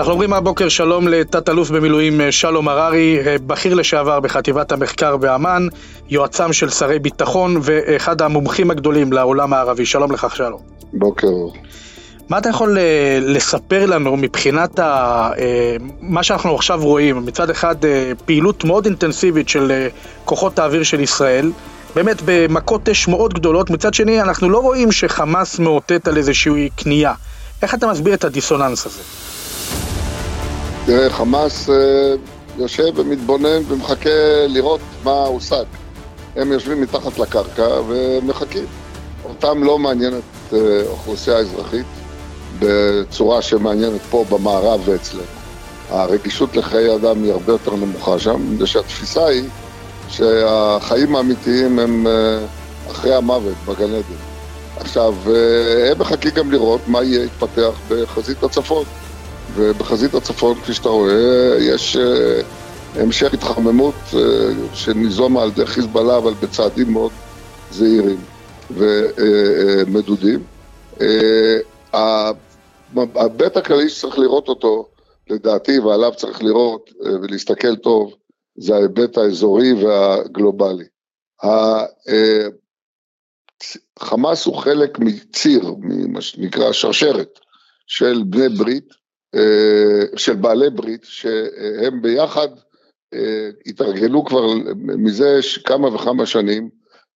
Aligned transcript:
אנחנו 0.00 0.12
אומרים 0.12 0.32
הבוקר 0.32 0.68
שלום 0.68 1.08
לתת-אלוף 1.08 1.70
במילואים 1.70 2.20
אה, 2.20 2.32
שלום 2.32 2.68
הררי, 2.68 3.18
אה, 3.26 3.36
בכיר 3.46 3.74
לשעבר 3.74 4.20
בחטיבת 4.20 4.72
המחקר 4.72 5.16
באמ"ן, 5.16 5.66
יועצם 6.08 6.52
של 6.52 6.70
שרי 6.70 6.98
ביטחון 6.98 7.56
ואחד 7.62 8.22
המומחים 8.22 8.70
הגדולים 8.70 9.12
לעולם 9.12 9.52
הערבי. 9.52 9.86
שלום 9.86 10.12
לך 10.12 10.36
שלום. 10.36 10.60
בוקר. 10.92 11.26
מה 12.28 12.38
אתה 12.38 12.48
יכול 12.48 12.78
אה, 12.78 13.18
לספר 13.20 13.86
לנו 13.86 14.16
מבחינת 14.16 14.78
ה, 14.78 15.30
מה 16.00 16.22
שאנחנו 16.22 16.54
עכשיו 16.54 16.80
רואים? 16.82 17.26
מצד 17.26 17.50
אחד 17.50 17.76
פעילות 18.24 18.64
מאוד 18.64 18.84
אינטנסיבית 18.84 19.48
של 19.48 19.88
כוחות 20.24 20.58
האוויר 20.58 20.82
של 20.82 21.00
ישראל, 21.00 21.52
באמת 21.94 22.22
במכות 22.24 22.88
אש 22.88 23.08
מאוד 23.08 23.34
גדולות, 23.34 23.70
מצד 23.70 23.94
שני 23.94 24.22
אנחנו 24.22 24.50
לא 24.50 24.58
רואים 24.58 24.92
שחמאס 24.92 25.58
מאותת 25.58 26.08
על 26.08 26.16
איזושהי 26.16 26.68
כניעה. 26.76 27.14
איך 27.62 27.74
אתה 27.74 27.86
מסביר 27.86 28.14
את 28.14 28.24
הדיסוננס 28.24 28.86
הזה? 28.86 29.02
תראה, 30.86 31.10
חמאס 31.10 31.70
אה, 31.70 32.14
יושב 32.58 32.98
ומתבונן 32.98 33.62
ומחכה 33.68 34.46
לראות 34.48 34.80
מה 35.04 35.24
הושג. 35.24 35.64
הם 36.36 36.52
יושבים 36.52 36.80
מתחת 36.80 37.18
לקרקע 37.18 37.68
ומחכים. 37.88 38.64
אותם 39.24 39.64
לא 39.64 39.78
מעניינת 39.78 40.22
אה, 40.52 40.58
אוכלוסייה 40.86 41.36
אזרחית 41.36 41.86
בצורה 42.58 43.42
שמעניינת 43.42 44.00
פה 44.10 44.24
במערב 44.30 44.80
ואצלנו. 44.84 45.22
הרגישות 45.90 46.56
לחיי 46.56 46.94
אדם 46.94 47.22
היא 47.22 47.32
הרבה 47.32 47.52
יותר 47.52 47.76
נמוכה 47.76 48.18
שם, 48.18 48.52
מפני 48.52 48.66
שהתפיסה 48.66 49.26
היא 49.26 49.48
שהחיים 50.08 51.16
האמיתיים 51.16 51.78
הם 51.78 52.06
אה, 52.06 52.38
אחרי 52.90 53.14
המוות 53.14 53.54
בגן 53.66 53.90
עדן. 53.94 54.20
עכשיו, 54.76 55.14
הם 55.90 55.98
מחכים 55.98 56.30
גם 56.30 56.50
לראות 56.50 56.80
מה 56.86 57.02
יהיה 57.02 57.24
יתפתח 57.24 57.70
בחזית 57.88 58.42
הצפון. 58.42 58.84
ובחזית 59.54 60.14
הצפון, 60.14 60.54
כפי 60.60 60.74
שאתה 60.74 60.88
רואה, 60.88 61.56
יש 61.60 61.96
אה, 61.96 62.40
המשך 62.94 63.34
התחממות 63.34 63.94
אה, 64.14 64.20
שניזומה 64.74 65.42
על 65.42 65.48
ידי 65.48 65.66
חיזבאללה, 65.66 66.16
אבל 66.16 66.34
בצעדים 66.34 66.92
מאוד 66.92 67.12
זהירים 67.70 68.20
ומדודים. 68.70 70.44
אה, 71.00 71.56
ההיבט 72.94 73.56
הכללי 73.56 73.88
שצריך 73.88 74.18
לראות 74.18 74.48
אותו, 74.48 74.88
לדעתי, 75.30 75.78
ועליו 75.78 76.12
צריך 76.16 76.42
לראות 76.42 76.90
ולהסתכל 77.22 77.76
טוב, 77.76 78.14
זה 78.56 78.74
ההיבט 78.74 79.18
האזורי 79.18 79.72
והגלובלי. 79.72 80.84
חמאס 83.98 84.46
הוא 84.46 84.56
חלק 84.56 84.98
מציר, 84.98 85.74
ממה 85.78 86.20
שנקרא 86.20 86.72
שרשרת, 86.72 87.38
של 87.86 88.22
בני 88.26 88.48
ברית, 88.48 88.99
של 90.16 90.34
בעלי 90.36 90.70
ברית, 90.70 91.04
שהם 91.04 92.02
ביחד 92.02 92.48
אה, 93.14 93.50
התארגנו 93.66 94.24
כבר 94.24 94.46
מזה 94.76 95.38
כמה 95.64 95.94
וכמה 95.94 96.26
שנים 96.26 96.70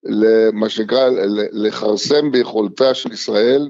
למה 0.05 0.69
שנקרא 0.69 1.11
לכרסם 1.53 2.31
ביכולתה 2.31 2.95
של 2.95 3.13
ישראל 3.13 3.69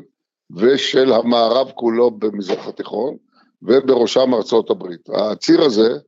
ושל 0.56 1.12
המערב 1.12 1.70
כולו 1.74 2.10
במזרח 2.10 2.68
התיכון, 2.68 3.16
ובראשם 3.62 4.34
ארצות 4.34 4.70
הברית. 4.70 5.08
הציר 5.14 5.62
הזה, 5.62 5.98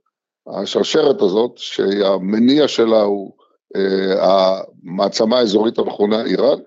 השרשרת 0.47 1.23
הזאת, 1.23 1.53
שהמניע 1.57 2.69
שלה 2.69 3.03
הוא 3.03 3.33
אה, 3.77 4.63
המעצמה 4.85 5.39
האזורית 5.39 5.79
המכונה 5.79 6.25
איראן, 6.25 6.59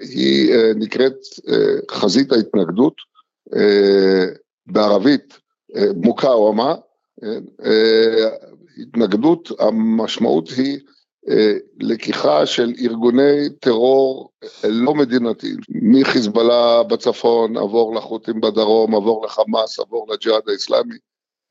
היא 0.00 0.54
נקראת 0.76 1.14
חזית 1.90 2.32
ההתנגדות, 2.32 2.94
בערבית 4.70 5.38
אה, 5.76 5.86
מוקאוומה, 5.96 6.74
אה, 7.24 7.28
אה, 7.64 8.28
התנגדות, 8.82 9.50
המשמעות 9.58 10.48
היא 10.48 10.78
לקיחה 11.80 12.46
של 12.46 12.72
ארגוני 12.80 13.48
טרור 13.60 14.30
לא 14.64 14.94
מדינתיים, 14.94 15.56
מחיזבאללה 15.82 16.82
בצפון, 16.82 17.56
עבור 17.56 17.94
לחות'ים 17.94 18.40
בדרום, 18.40 18.94
עבור 18.94 19.24
לחמאס, 19.24 19.80
עבור 19.80 20.06
לג'יהאד 20.12 20.42
האיסלאמי 20.48 20.94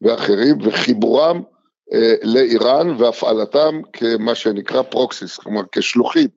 ואחרים, 0.02 0.58
וחיבורם 0.62 1.42
לאיראן 2.24 2.96
והפעלתם 3.00 3.82
כמה 3.94 4.36
שנקרא 4.36 4.82
פרוקסיס, 4.82 5.38
כלומר 5.38 5.62
כשלוחים, 5.72 6.30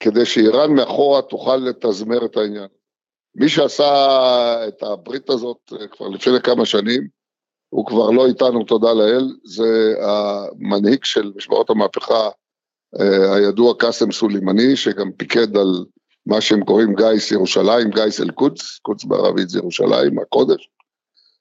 כדי 0.00 0.26
שאיראן 0.26 0.72
מאחורה 0.72 1.22
תוכל 1.22 1.56
לתזמר 1.56 2.24
את 2.24 2.36
העניין. 2.36 2.68
מי 3.38 3.48
שעשה 3.48 4.68
את 4.68 4.82
הברית 4.82 5.30
הזאת 5.30 5.72
אה, 5.72 5.88
כבר 5.88 6.08
לפני 6.08 6.40
כמה 6.40 6.66
שנים, 6.66 7.08
הוא 7.68 7.86
כבר 7.86 8.10
לא 8.10 8.26
איתנו, 8.26 8.64
תודה 8.64 8.92
לאל, 8.92 9.28
זה 9.44 9.94
המנהיג 10.00 11.04
של 11.04 11.32
משמעות 11.36 11.70
המהפכה 11.70 12.28
אה, 13.00 13.34
הידוע 13.34 13.74
קאסם 13.78 14.12
סולימני, 14.12 14.76
שגם 14.76 15.12
פיקד 15.12 15.56
על 15.56 15.84
מה 16.26 16.40
שהם 16.40 16.64
קוראים 16.64 16.94
גיס 16.94 17.30
ירושלים, 17.30 17.90
גיס 17.90 18.20
אל-קודס, 18.20 18.78
קודס 18.78 19.04
בערבית 19.04 19.48
זה 19.48 19.58
ירושלים, 19.58 20.18
הקודש, 20.18 20.70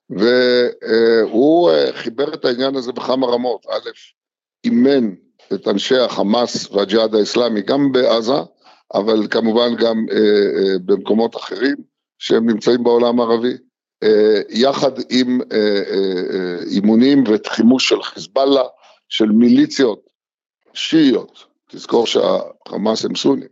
והוא 0.10 1.72
אה, 1.72 1.90
חיבר 1.94 2.34
את 2.34 2.46
העניין 2.46 2.76
הזה 2.76 2.92
בכמה 2.92 3.28
רמות, 3.28 3.66
א', 3.70 3.90
אימן 4.64 5.14
את 5.54 5.68
אנשי 5.68 5.98
החמאס 5.98 6.72
והג'יהאד 6.72 7.16
האסלאמי 7.16 7.62
גם 7.62 7.92
בעזה, 7.92 8.42
אבל 8.94 9.28
כמובן 9.28 9.76
גם 9.76 10.06
אה, 10.12 10.18
אה, 10.18 10.80
במקומות 10.86 11.36
אחרים 11.36 11.76
שהם 12.20 12.50
נמצאים 12.50 12.84
בעולם 12.84 13.20
הערבי, 13.20 13.54
אה, 14.04 14.42
יחד 14.50 14.92
עם 15.10 15.40
אימונים 16.72 17.24
וחימוש 17.28 17.90
של 17.90 18.04
חיזבאללה, 18.04 18.64
של 19.10 19.26
מיליציות 19.26 20.10
שיעיות, 20.74 21.44
תזכור 21.70 22.08
שהחמאס 22.08 23.06
הם 23.06 23.16
סונים, 23.16 23.48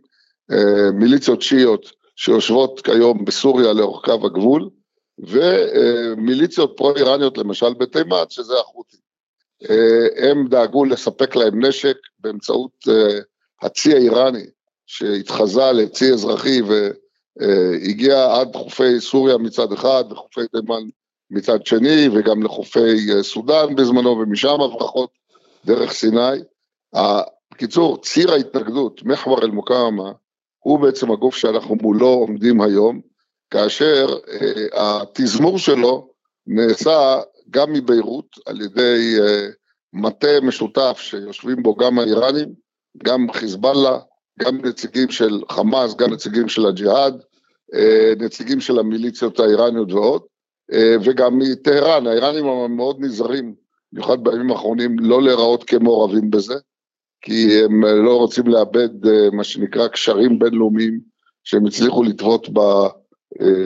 מיליציות 0.94 1.42
שיעיות 1.42 1.92
שיושבות 2.16 2.80
כיום 2.80 3.24
בסוריה 3.24 3.72
לאורך 3.72 4.04
קו 4.04 4.26
הגבול, 4.26 4.70
ומיליציות 5.18 6.74
פרו-איראניות 6.76 7.38
למשל 7.38 7.74
בתימת, 7.74 8.30
שזה 8.30 8.54
החות'ים. 8.60 9.00
הם 10.16 10.48
דאגו 10.48 10.84
לספק 10.84 11.36
להם 11.36 11.64
נשק 11.64 11.96
באמצעות 12.18 12.72
הצי 13.62 13.94
האיראני 13.94 14.46
שהתחזה 14.86 15.72
לצי 15.72 16.12
אזרחי 16.12 16.60
והגיע 16.62 18.34
עד 18.34 18.56
חופי 18.56 19.00
סוריה 19.00 19.38
מצד 19.38 19.72
אחד 19.72 20.04
וחופי 20.10 20.48
תימן 20.48 20.82
מצד 21.30 21.66
שני 21.66 22.08
וגם 22.14 22.42
לחופי 22.42 23.12
אה, 23.12 23.22
סודאן 23.22 23.74
בזמנו 23.74 24.10
ומשם 24.10 24.60
הברחות 24.60 25.10
דרך 25.64 25.92
סיני. 25.92 26.38
בקיצור, 27.52 28.00
ציר 28.02 28.32
ההתנגדות, 28.32 29.02
מחבר 29.02 29.42
אל-מוקאמה, 29.42 30.12
הוא 30.58 30.78
בעצם 30.78 31.12
הגוף 31.12 31.36
שאנחנו 31.36 31.76
מולו 31.82 32.08
עומדים 32.08 32.60
היום, 32.60 33.00
כאשר 33.50 34.06
אה, 34.28 35.02
התזמור 35.02 35.58
שלו 35.58 36.08
נעשה 36.46 37.20
גם 37.50 37.72
מביירות 37.72 38.26
על 38.46 38.60
ידי 38.60 39.16
אה, 39.20 39.48
מטה 39.92 40.40
משותף 40.42 40.96
שיושבים 41.00 41.62
בו 41.62 41.74
גם 41.74 41.98
האיראנים, 41.98 42.48
גם 43.02 43.32
חיזבאללה, 43.32 43.98
גם 44.38 44.56
נציגים 44.64 45.10
של 45.10 45.40
חמאס, 45.50 45.94
גם 45.94 46.12
נציגים 46.12 46.48
של 46.48 46.66
הג'יהאד, 46.66 47.22
אה, 47.74 48.12
נציגים 48.18 48.60
של 48.60 48.78
המיליציות 48.78 49.40
האיראניות 49.40 49.92
ועוד, 49.92 50.22
אה, 50.72 50.96
וגם 51.04 51.38
מטהרן, 51.38 52.06
האיראנים 52.06 52.44
מאוד 52.76 52.96
נזהרים, 53.00 53.54
במיוחד 53.92 54.24
בימים 54.24 54.50
האחרונים, 54.50 54.98
לא 54.98 55.22
להיראות 55.22 55.64
כמעורבים 55.64 56.30
בזה, 56.30 56.54
כי 57.20 57.64
הם 57.64 57.84
לא 57.84 58.16
רוצים 58.16 58.46
לאבד 58.46 59.06
אה, 59.06 59.30
מה 59.32 59.44
שנקרא 59.44 59.88
קשרים 59.88 60.38
בינלאומיים 60.38 61.00
שהם 61.44 61.66
הצליחו 61.66 62.02
לטוות 62.02 62.48
ב... 62.52 62.60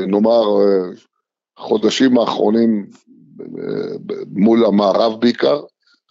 נאמר, 0.07 0.45
חודשים 1.59 2.19
האחרונים 2.19 2.87
מול 4.27 4.65
המערב 4.65 5.21
בעיקר, 5.21 5.61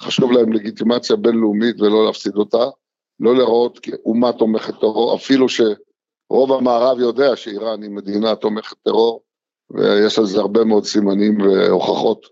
חשוב 0.01 0.31
להם 0.31 0.53
לגיטימציה 0.53 1.15
בינלאומית 1.15 1.81
ולא 1.81 2.05
להפסיד 2.05 2.35
אותה, 2.35 2.65
לא 3.19 3.35
לראות 3.35 3.79
כאומה 3.79 4.33
תומכת 4.33 4.73
טרור, 4.79 5.15
אפילו 5.15 5.47
שרוב 5.49 6.51
המערב 6.51 6.99
יודע 6.99 7.35
שאיראן 7.35 7.83
היא 7.83 7.91
מדינה 7.91 8.35
תומכת 8.35 8.77
טרור, 8.83 9.21
ויש 9.71 10.19
על 10.19 10.25
זה 10.25 10.39
הרבה 10.39 10.63
מאוד 10.63 10.85
סימנים 10.85 11.41
והוכחות 11.41 12.25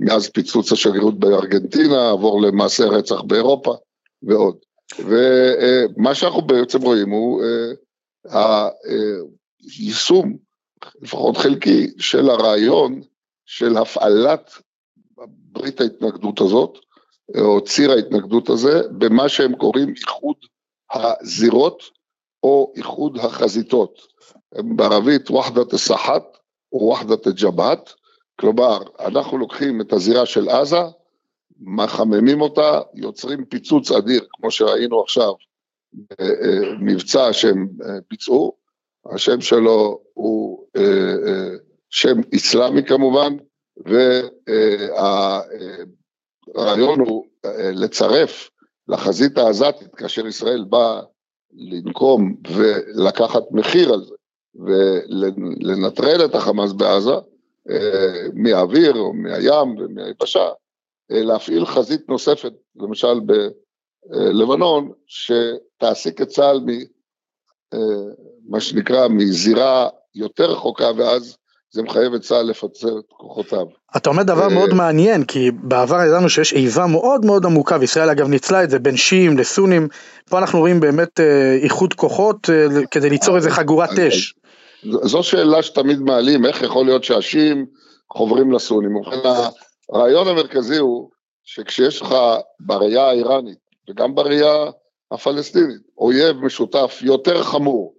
מאז 0.00 0.28
פיצוץ 0.30 0.72
השגרירות 0.72 1.18
בארגנטינה, 1.18 2.10
עבור 2.10 2.42
למעשי 2.42 2.82
רצח 2.82 3.22
באירופה 3.22 3.74
ועוד. 4.22 4.56
ומה 4.98 6.14
שאנחנו 6.14 6.42
בעצם 6.42 6.82
רואים 6.82 7.10
הוא 7.10 7.42
היישום, 9.60 10.36
לפחות 11.00 11.36
חלקי, 11.36 11.90
של 11.98 12.30
הרעיון 12.30 13.00
של 13.46 13.76
הפעלת 13.76 14.50
ברית 15.26 15.80
ההתנגדות 15.80 16.40
הזאת, 16.40 16.78
או 17.38 17.64
ציר 17.64 17.90
ההתנגדות 17.92 18.48
הזה, 18.48 18.82
במה 18.98 19.28
שהם 19.28 19.56
קוראים 19.56 19.94
איחוד 19.96 20.36
הזירות 20.92 21.82
או 22.42 22.72
איחוד 22.76 23.18
החזיתות. 23.18 24.00
בערבית 24.76 25.30
וחדת 25.30 25.74
א-סחת 25.74 26.22
ווחדת 26.72 27.26
א-ג'בהת, 27.26 27.90
כלומר, 28.40 28.78
אנחנו 29.00 29.38
לוקחים 29.38 29.80
את 29.80 29.92
הזירה 29.92 30.26
של 30.26 30.48
עזה, 30.48 30.80
מחממים 31.60 32.40
אותה, 32.40 32.80
יוצרים 32.94 33.44
פיצוץ 33.44 33.90
אדיר, 33.90 34.26
כמו 34.30 34.50
שראינו 34.50 35.02
עכשיו, 35.02 35.32
מבצע 36.80 37.32
שהם 37.32 37.68
ביצעו, 38.10 38.56
השם 39.14 39.40
שלו 39.40 40.00
הוא 40.14 40.66
שם 41.90 42.20
איסלאמי 42.32 42.84
כמובן, 42.84 43.36
והרעיון 46.54 47.00
הוא 47.00 47.24
לצרף 47.74 48.50
לחזית 48.88 49.38
העזתית, 49.38 49.94
כאשר 49.94 50.26
ישראל 50.26 50.64
באה 50.68 51.00
לנקום 51.52 52.36
ולקחת 52.50 53.42
מחיר 53.50 53.92
על 53.92 54.04
זה, 54.04 54.14
ולנטרל 54.54 56.24
את 56.24 56.34
החמאס 56.34 56.72
בעזה, 56.72 57.14
מהאוויר 58.34 58.96
או 58.96 59.12
מהים 59.12 59.78
ומהיבשה, 59.78 60.48
להפעיל 61.10 61.66
חזית 61.66 62.08
נוספת, 62.08 62.52
למשל 62.76 63.20
בלבנון, 64.10 64.92
שתעסיק 65.06 66.20
את 66.20 66.28
צה"ל 66.28 66.60
ממה 68.46 68.60
שנקרא 68.60 69.08
מזירה 69.08 69.88
יותר 70.14 70.50
רחוקה, 70.50 70.90
ואז 70.96 71.36
זה 71.70 71.82
מחייב 71.82 72.14
את 72.14 72.20
צה"ל 72.20 72.42
לפצל 72.42 72.98
את 72.98 73.12
כוחותיו. 73.12 73.66
אתה 73.96 74.10
אומר 74.10 74.22
דבר 74.22 74.48
מאוד 74.48 74.74
מעניין, 74.74 75.24
כי 75.24 75.50
בעבר 75.50 76.02
ידענו 76.08 76.28
שיש 76.28 76.52
איבה 76.52 76.86
מאוד 76.86 77.24
מאוד 77.24 77.46
עמוקה, 77.46 77.76
וישראל 77.80 78.10
אגב 78.10 78.28
ניצלה 78.28 78.64
את 78.64 78.70
זה 78.70 78.78
בין 78.78 78.96
שיעים 78.96 79.38
לסונים, 79.38 79.88
פה 80.30 80.38
אנחנו 80.38 80.58
רואים 80.58 80.80
באמת 80.80 81.20
איחוד 81.62 81.94
כוחות 81.94 82.50
כדי 82.90 83.10
ליצור 83.10 83.36
איזה 83.36 83.50
חגורת 83.50 83.98
אש. 83.98 84.34
זו 85.02 85.22
שאלה 85.22 85.62
שתמיד 85.62 85.98
מעלים, 85.98 86.46
איך 86.46 86.62
יכול 86.62 86.86
להיות 86.86 87.04
שהשיעים 87.04 87.66
חוברים 88.12 88.52
לסונים. 88.52 88.96
ובכן, 88.96 89.16
הרעיון 89.92 90.28
המרכזי 90.28 90.76
הוא 90.76 91.10
שכשיש 91.44 92.02
לך 92.02 92.14
בראייה 92.60 93.08
האיראנית 93.08 93.58
וגם 93.90 94.14
בראייה 94.14 94.54
הפלסטינית 95.12 95.82
אויב 95.98 96.36
משותף 96.36 96.98
יותר 97.02 97.42
חמור, 97.42 97.94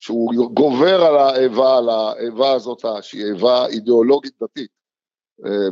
שהוא 0.00 0.50
גובר 0.54 1.04
על 1.04 1.16
האיבה, 1.16 1.78
על 1.78 1.88
האיבה 1.88 2.52
הזאת 2.52 2.84
שהיא 3.00 3.24
איבה 3.24 3.66
אידיאולוגית 3.66 4.32
דתית 4.42 4.79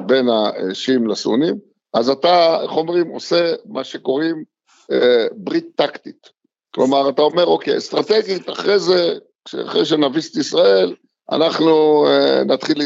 בין 0.06 0.28
השיעים 0.28 1.06
לסונים, 1.06 1.58
אז 1.94 2.10
אתה, 2.10 2.62
איך 2.62 2.70
אומרים, 2.70 3.08
עושה 3.08 3.54
מה 3.66 3.84
שקוראים 3.84 4.44
ברית 5.32 5.66
טקטית. 5.74 6.28
כלומר, 6.74 7.08
אתה 7.08 7.22
אומר, 7.22 7.46
אוקיי, 7.46 7.76
אסטרטגית, 7.78 8.50
אחרי 8.50 8.78
זה, 8.78 9.18
אחרי 9.66 9.84
שנביס 9.84 10.30
את 10.30 10.36
ישראל, 10.36 10.94
אנחנו 11.32 12.06
נתחיל 12.46 12.82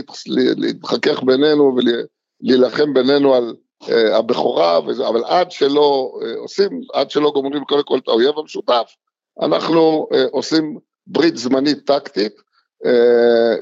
להתחכך 0.57 1.23
בינינו 1.23 1.77
ולהילחם 1.77 2.95
בינינו 2.95 3.35
על 3.35 3.55
הבכורה, 3.89 4.79
אבל 4.79 5.25
עד 5.25 5.51
שלא 5.51 6.13
עושים, 6.39 6.81
עד 6.93 7.11
שלא 7.11 7.31
גומרים 7.35 7.65
קודם 7.65 7.83
כל 7.83 7.99
את 7.99 8.09
האויב 8.09 8.39
המשותף, 8.39 8.95
אנחנו 9.43 10.09
עושים 10.31 10.79
ברית 11.07 11.37
זמנית 11.37 11.87
טקטית, 11.87 12.33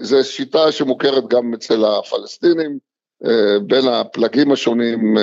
זו 0.00 0.24
שיטה 0.24 0.72
שמוכרת 0.72 1.28
גם 1.28 1.54
אצל 1.54 1.84
הפלסטינים, 1.84 2.78
בין 3.66 3.88
הפלגים 3.88 4.52
השונים, 4.52 5.14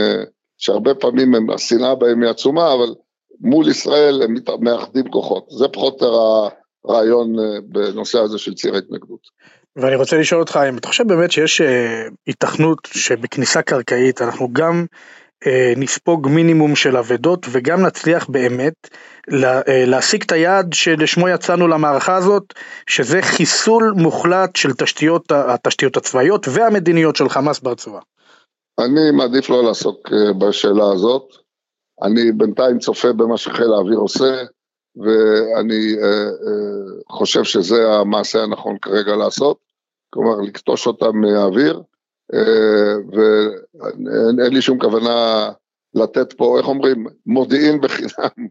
שהרבה 0.58 0.96
פעמים 0.96 1.50
השנאה 1.54 1.96
בהם 1.96 2.24
היא 2.24 2.30
עצומה, 2.30 2.74
אבל 2.74 2.96
מול 3.42 3.70
ישראל 3.70 4.22
הם 4.22 4.36
מאחדים 4.62 5.08
כוחות. 5.12 5.46
זה 5.50 5.68
פחות 5.68 6.02
או 6.02 6.08
יותר 6.08 6.18
הרעיון 6.86 7.34
בנושא 7.64 8.20
הזה 8.20 8.38
של 8.38 8.54
ציר 8.54 8.76
ההתנגדות. 8.76 9.20
ואני 9.76 9.96
רוצה 9.96 10.18
לשאול 10.18 10.42
אותך, 10.42 10.60
אם 10.70 10.78
אתה 10.78 10.88
חושב 10.88 11.08
באמת 11.08 11.32
שיש 11.32 11.62
היתכנות 12.28 12.78
שבכניסה 12.92 13.62
קרקעית 13.62 14.22
אנחנו 14.22 14.54
גם 14.54 14.86
נספוג 15.78 16.28
מינימום 16.28 16.76
של 16.76 16.98
אבדות 16.98 17.46
וגם 17.50 17.86
נצליח 17.86 18.30
באמת 18.30 18.74
להשיג 19.68 20.24
את 20.24 20.32
היעד 20.32 20.74
שלשמו 20.74 21.30
יצאנו 21.30 21.68
למערכה 21.68 22.16
הזאת, 22.16 22.54
שזה 22.88 23.22
חיסול 23.22 23.94
מוחלט 23.98 24.56
של 24.56 24.74
תשתיות, 24.74 25.32
התשתיות 25.32 25.98
הצבאיות 25.98 26.48
והמדיניות 26.48 27.16
של 27.16 27.30
חמאס 27.30 27.60
ברצועה. 27.60 28.02
אני 28.80 29.12
מעדיף 29.12 29.50
לא 29.50 29.64
לעסוק 29.64 30.10
בשאלה 30.40 30.92
הזאת, 30.94 31.24
אני 32.02 32.32
בינתיים 32.32 32.80
צופה 32.80 33.14
במה 33.14 33.38
שחיל 33.38 33.74
האוויר 33.74 33.98
עושה, 33.98 34.44
ואני 34.96 35.96
חושב 37.10 37.44
שזה 37.44 37.88
המעשה 37.88 38.44
הנכון 38.44 38.78
כרגע 38.82 39.16
לעשות, 39.16 39.58
כלומר 40.10 40.42
לקטוש 40.42 40.88
אותם 40.88 41.18
מהאוויר, 41.22 41.82
ואין 43.12 44.54
לי 44.54 44.62
שום 44.62 44.80
כוונה 44.80 45.50
לתת 45.94 46.34
פה, 46.34 46.58
איך 46.58 46.68
אומרים, 46.68 47.06
מודיעין 47.26 47.82
בחינם 47.82 48.48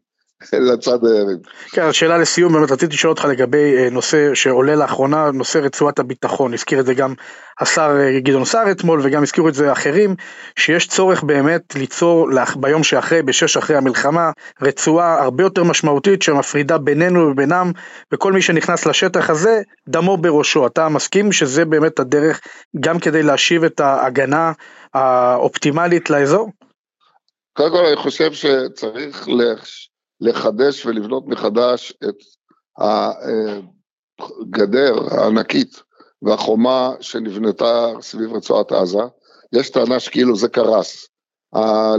לצד 0.52 1.04
היריב. 1.04 1.38
כן, 1.70 1.92
שאלה 1.92 2.18
לסיום, 2.18 2.52
באמת 2.52 2.70
רציתי 2.70 2.94
לשאול 2.94 3.10
אותך 3.10 3.24
לגבי 3.24 3.90
נושא 3.90 4.34
שעולה 4.34 4.74
לאחרונה, 4.74 5.30
נושא 5.30 5.58
רצועת 5.58 5.98
הביטחון, 5.98 6.54
הזכיר 6.54 6.80
את 6.80 6.86
זה 6.86 6.94
גם 6.94 7.14
השר 7.60 7.96
גדעון 8.18 8.44
סער 8.44 8.70
אתמול 8.70 9.00
וגם 9.02 9.22
הזכירו 9.22 9.48
את 9.48 9.54
זה 9.54 9.72
אחרים, 9.72 10.14
שיש 10.58 10.88
צורך 10.88 11.22
באמת 11.22 11.74
ליצור 11.74 12.28
ביום 12.56 12.84
שאחרי, 12.84 13.22
בשש 13.22 13.56
אחרי 13.56 13.76
המלחמה, 13.76 14.30
רצועה 14.62 15.22
הרבה 15.22 15.42
יותר 15.42 15.64
משמעותית 15.64 16.22
שמפרידה 16.22 16.78
בינינו 16.78 17.20
ובינם, 17.20 17.72
וכל 18.12 18.32
מי 18.32 18.42
שנכנס 18.42 18.86
לשטח 18.86 19.30
הזה, 19.30 19.62
דמו 19.88 20.16
בראשו. 20.16 20.66
אתה 20.66 20.88
מסכים 20.88 21.32
שזה 21.32 21.64
באמת 21.64 21.98
הדרך 21.98 22.40
גם 22.80 22.98
כדי 22.98 23.22
להשיב 23.22 23.64
את 23.64 23.80
ההגנה 23.80 24.52
האופטימלית 24.94 26.10
לאזור? 26.10 26.50
קודם 27.56 27.70
כל 27.70 27.86
אני 27.86 27.96
חושב 27.96 28.32
שצריך 28.32 29.28
לחדש 30.20 30.86
ולבנות 30.86 31.26
מחדש 31.26 31.94
את 32.08 32.16
הגדר 34.18 34.94
הענקית 35.10 35.82
והחומה 36.22 36.92
שנבנתה 37.00 37.92
סביב 38.00 38.32
רצועת 38.32 38.72
עזה. 38.72 38.98
יש 39.52 39.70
טענה 39.70 40.00
שכאילו 40.00 40.36
זה 40.36 40.48
קרס. 40.48 41.08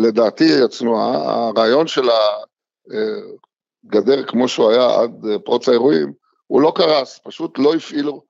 לדעתי 0.02 0.62
הצנועה, 0.64 1.48
הרעיון 1.48 1.88
של 1.88 2.10
הגדר 3.86 4.24
כמו 4.24 4.48
שהוא 4.48 4.72
היה 4.72 5.02
עד 5.02 5.26
פרוץ 5.46 5.70
האירועים, 5.70 6.14
הוא 6.48 6.62
לא 6.62 6.74
קרס, 6.76 7.20
פשוט 7.24 7.60
לא 7.60 7.76
הפעילו, 7.76 8.22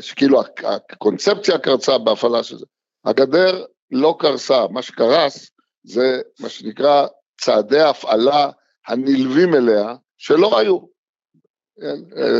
שכאילו 0.00 0.42
הקונספציה 0.64 1.58
קרצה 1.58 1.98
בהפעלה 1.98 2.42
של 2.42 2.58
זה. 2.58 2.66
הגדר 3.04 3.64
לא 3.90 4.16
קרסה, 4.18 4.66
מה 4.70 4.82
שקרס 4.82 5.50
זה 5.84 6.20
מה 6.40 6.48
שנקרא 6.48 7.06
צעדי 7.40 7.80
הפעלה 7.80 8.50
הנלווים 8.88 9.54
אליה, 9.54 9.94
שלא 10.16 10.58
היו. 10.58 10.78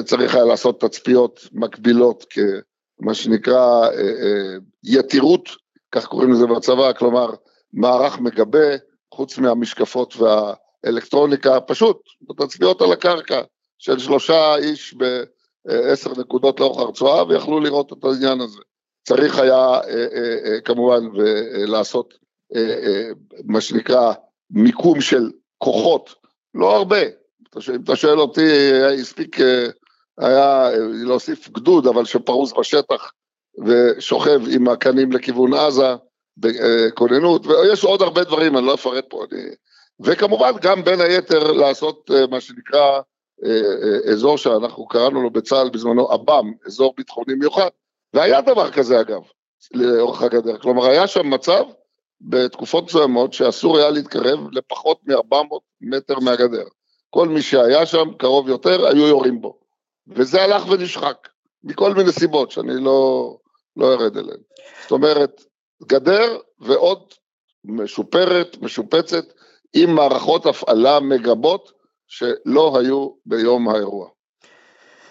צריך 0.04 0.34
היה 0.34 0.44
לעשות 0.44 0.80
תצפיות 0.80 1.40
מקבילות 1.52 2.24
כמה 3.00 3.14
שנקרא 3.14 3.88
יתירות, 4.84 5.48
כך 5.92 6.06
קוראים 6.06 6.32
לזה 6.32 6.46
בצבא, 6.46 6.92
כלומר 6.92 7.30
מערך 7.72 8.18
מגבה, 8.18 8.76
חוץ 9.14 9.38
מהמשקפות 9.38 10.14
והאלקטרוניקה, 10.16 11.60
פשוט 11.60 12.00
תצפיות 12.40 12.82
על 12.82 12.92
הקרקע 12.92 13.42
של 13.78 13.98
שלושה 13.98 14.56
איש 14.56 14.94
בעשר 15.64 16.10
נקודות 16.20 16.60
לאורך 16.60 16.78
הרצועה 16.78 17.26
ויכלו 17.26 17.60
לראות 17.60 17.92
את 17.92 18.04
העניין 18.04 18.40
הזה. 18.40 18.60
צריך 19.04 19.38
היה 19.38 19.80
כמובן 20.64 21.00
לעשות 21.66 22.14
מה 23.44 23.60
שנקרא 23.60 24.12
מיקום 24.50 25.00
של 25.00 25.30
כוחות, 25.58 26.14
לא 26.58 26.76
הרבה, 26.76 27.02
אם 27.02 27.80
אתה 27.84 27.96
שואל 27.96 28.20
אותי, 28.20 28.72
הספיק 29.00 29.36
היה 30.18 30.70
להוסיף 31.04 31.48
גדוד, 31.48 31.86
אבל 31.86 32.04
שפרוס 32.04 32.52
בשטח 32.52 33.12
ושוכב 33.66 34.40
עם 34.50 34.68
הקנים 34.68 35.12
לכיוון 35.12 35.54
עזה 35.54 35.94
בכוננות, 36.36 37.46
ויש 37.46 37.84
עוד 37.84 38.02
הרבה 38.02 38.24
דברים, 38.24 38.56
אני 38.56 38.66
לא 38.66 38.74
אפרט 38.74 39.04
פה, 39.08 39.24
אני... 39.32 39.42
וכמובן 40.00 40.50
גם 40.62 40.84
בין 40.84 41.00
היתר 41.00 41.52
לעשות 41.52 42.10
מה 42.30 42.40
שנקרא 42.40 43.00
אזור 44.12 44.38
שאנחנו 44.38 44.86
קראנו 44.86 45.22
לו 45.22 45.30
בצה"ל 45.30 45.70
בזמנו 45.70 46.12
עב"ם, 46.12 46.52
אזור 46.66 46.94
ביטחוני 46.96 47.34
מיוחד, 47.34 47.68
והיה 48.14 48.40
דבר 48.40 48.70
כזה 48.70 49.00
אגב, 49.00 49.22
לאורך 49.74 50.22
הגדר. 50.22 50.58
כלומר, 50.58 50.86
היה 50.86 51.06
שם 51.06 51.30
מצב 51.30 51.64
בתקופות 52.20 52.84
מסוימות 52.84 53.32
שאסור 53.32 53.78
היה 53.78 53.90
להתקרב 53.90 54.38
לפחות 54.52 55.00
מ-400 55.06 55.58
מטר 55.80 56.18
מהגדר. 56.18 56.64
כל 57.10 57.28
מי 57.28 57.42
שהיה 57.42 57.86
שם 57.86 58.08
קרוב 58.18 58.48
יותר, 58.48 58.86
היו 58.86 59.06
יורים 59.06 59.40
בו. 59.40 59.58
וזה 60.08 60.42
הלך 60.42 60.68
ונשחק, 60.68 61.28
מכל 61.64 61.94
מיני 61.94 62.12
סיבות 62.12 62.50
שאני 62.50 62.84
לא, 62.84 63.36
לא 63.76 63.92
ארד 63.92 64.16
אליהן. 64.16 64.40
זאת 64.82 64.92
אומרת, 64.92 65.44
גדר 65.82 66.38
ועוד 66.60 67.14
משופרת, 67.64 68.56
משופצת, 68.60 69.24
עם 69.74 69.94
מערכות 69.94 70.46
הפעלה 70.46 71.00
מגבות 71.00 71.72
שלא 72.06 72.78
היו 72.80 73.10
ביום 73.26 73.68
האירוע. 73.68 74.08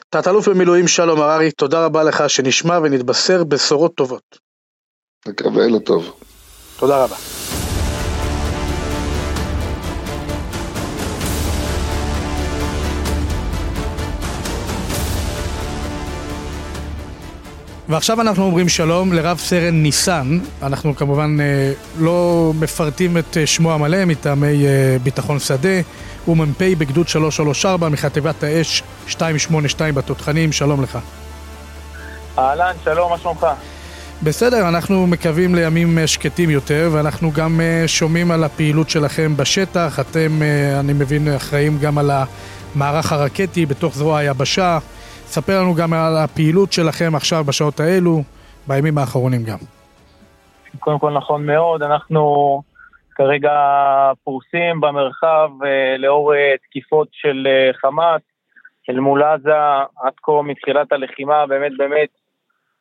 תת-אלוף 0.09 0.47
במילואים 0.47 0.87
שלום 0.87 1.21
הררי, 1.21 1.51
תודה 1.51 1.85
רבה 1.85 2.03
לך 2.03 2.29
שנשמע 2.29 2.79
ונתבשר 2.83 3.43
בשורות 3.43 3.95
טובות. 3.95 4.37
נקווה 5.27 5.67
לטוב. 5.67 6.26
תודה 6.77 7.03
רבה. 7.03 7.15
ועכשיו 17.89 18.21
אנחנו 18.21 18.43
אומרים 18.43 18.69
שלום 18.69 19.13
לרב 19.13 19.37
סרן 19.37 19.83
ניסן, 19.83 20.39
אנחנו 20.61 20.95
כמובן 20.95 21.37
אה, 21.39 21.71
לא 21.99 22.51
מפרטים 22.59 23.17
את 23.17 23.37
אה, 23.37 23.47
שמו 23.47 23.73
המלא 23.73 24.05
מטעמי 24.05 24.65
אה, 24.65 24.97
ביטחון 25.03 25.39
שדה, 25.39 25.79
הוא 26.25 26.37
מ"פ 26.37 26.61
בגדוד 26.77 27.07
334 27.07 27.89
מחטיבת 27.89 28.43
האש 28.43 28.83
282 29.07 29.95
בתותחנים, 29.95 30.51
שלום 30.51 30.83
לך. 30.83 30.97
אהלן, 32.37 32.73
שלום, 32.83 33.11
מה 33.11 33.17
שלומך? 33.17 33.47
בסדר, 34.23 34.69
אנחנו 34.69 35.07
מקווים 35.07 35.55
לימים 35.55 35.97
אה, 35.97 36.07
שקטים 36.07 36.49
יותר, 36.49 36.89
ואנחנו 36.93 37.27
גם 37.37 37.61
אה, 37.61 37.83
שומעים 37.87 38.31
על 38.31 38.43
הפעילות 38.43 38.89
שלכם 38.89 39.37
בשטח. 39.37 39.99
אתם, 39.99 40.41
אה, 40.41 40.79
אני 40.79 40.93
מבין, 40.93 41.27
אחראים 41.35 41.71
גם 41.83 41.97
על 41.97 42.09
המערך 42.11 43.11
הרקטי 43.11 43.65
בתוך 43.65 43.93
זרוע 43.93 44.17
היבשה. 44.17 44.77
ספר 45.25 45.61
לנו 45.61 45.75
גם 45.75 45.93
על 45.93 46.17
הפעילות 46.17 46.71
שלכם 46.71 47.15
עכשיו 47.15 47.43
בשעות 47.43 47.79
האלו, 47.79 48.21
בימים 48.67 48.97
האחרונים 48.97 49.43
גם. 49.43 49.57
קודם 50.79 50.99
כל 50.99 51.11
נכון 51.11 51.45
מאוד, 51.45 51.83
אנחנו 51.83 52.21
כרגע 53.15 53.53
פרוסים 54.23 54.81
במרחב 54.81 55.49
לאור 55.97 56.33
תקיפות 56.63 57.07
של 57.11 57.47
חמאס 57.81 58.21
אל 58.89 58.99
מול 58.99 59.23
עזה, 59.23 59.51
עד 60.03 60.13
כה 60.23 60.31
מתחילת 60.43 60.91
הלחימה, 60.91 61.45
באמת 61.47 61.71
באמת 61.77 62.09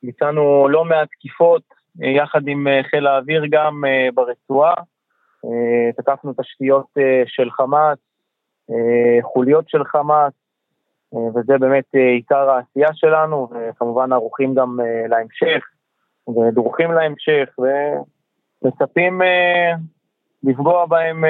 ביצענו 0.02 0.68
לא 0.68 0.84
מעט 0.84 1.08
תקיפות, 1.08 1.62
אה, 2.02 2.08
יחד 2.08 2.48
עם 2.48 2.68
אה, 2.68 2.80
חיל 2.90 3.06
האוויר 3.06 3.42
גם 3.50 3.84
אה, 3.84 4.08
ברצועה. 4.14 4.74
תקפנו 5.96 6.32
תשתיות 6.40 6.86
של 7.26 7.50
חמאס, 7.50 7.98
חוליות 9.22 9.68
של 9.68 9.84
חמאס, 9.84 10.32
וזה 11.34 11.58
באמת 11.58 11.84
עיקר 11.92 12.50
העשייה 12.50 12.88
שלנו, 12.94 13.48
וכמובן 13.50 14.12
ערוכים 14.12 14.54
גם 14.54 14.78
להמשך, 15.08 15.64
ודרוכים 16.28 16.92
להמשך, 16.92 17.48
ומצפים 17.58 19.20
לפגוע 20.42 20.86
בהם 20.86 21.24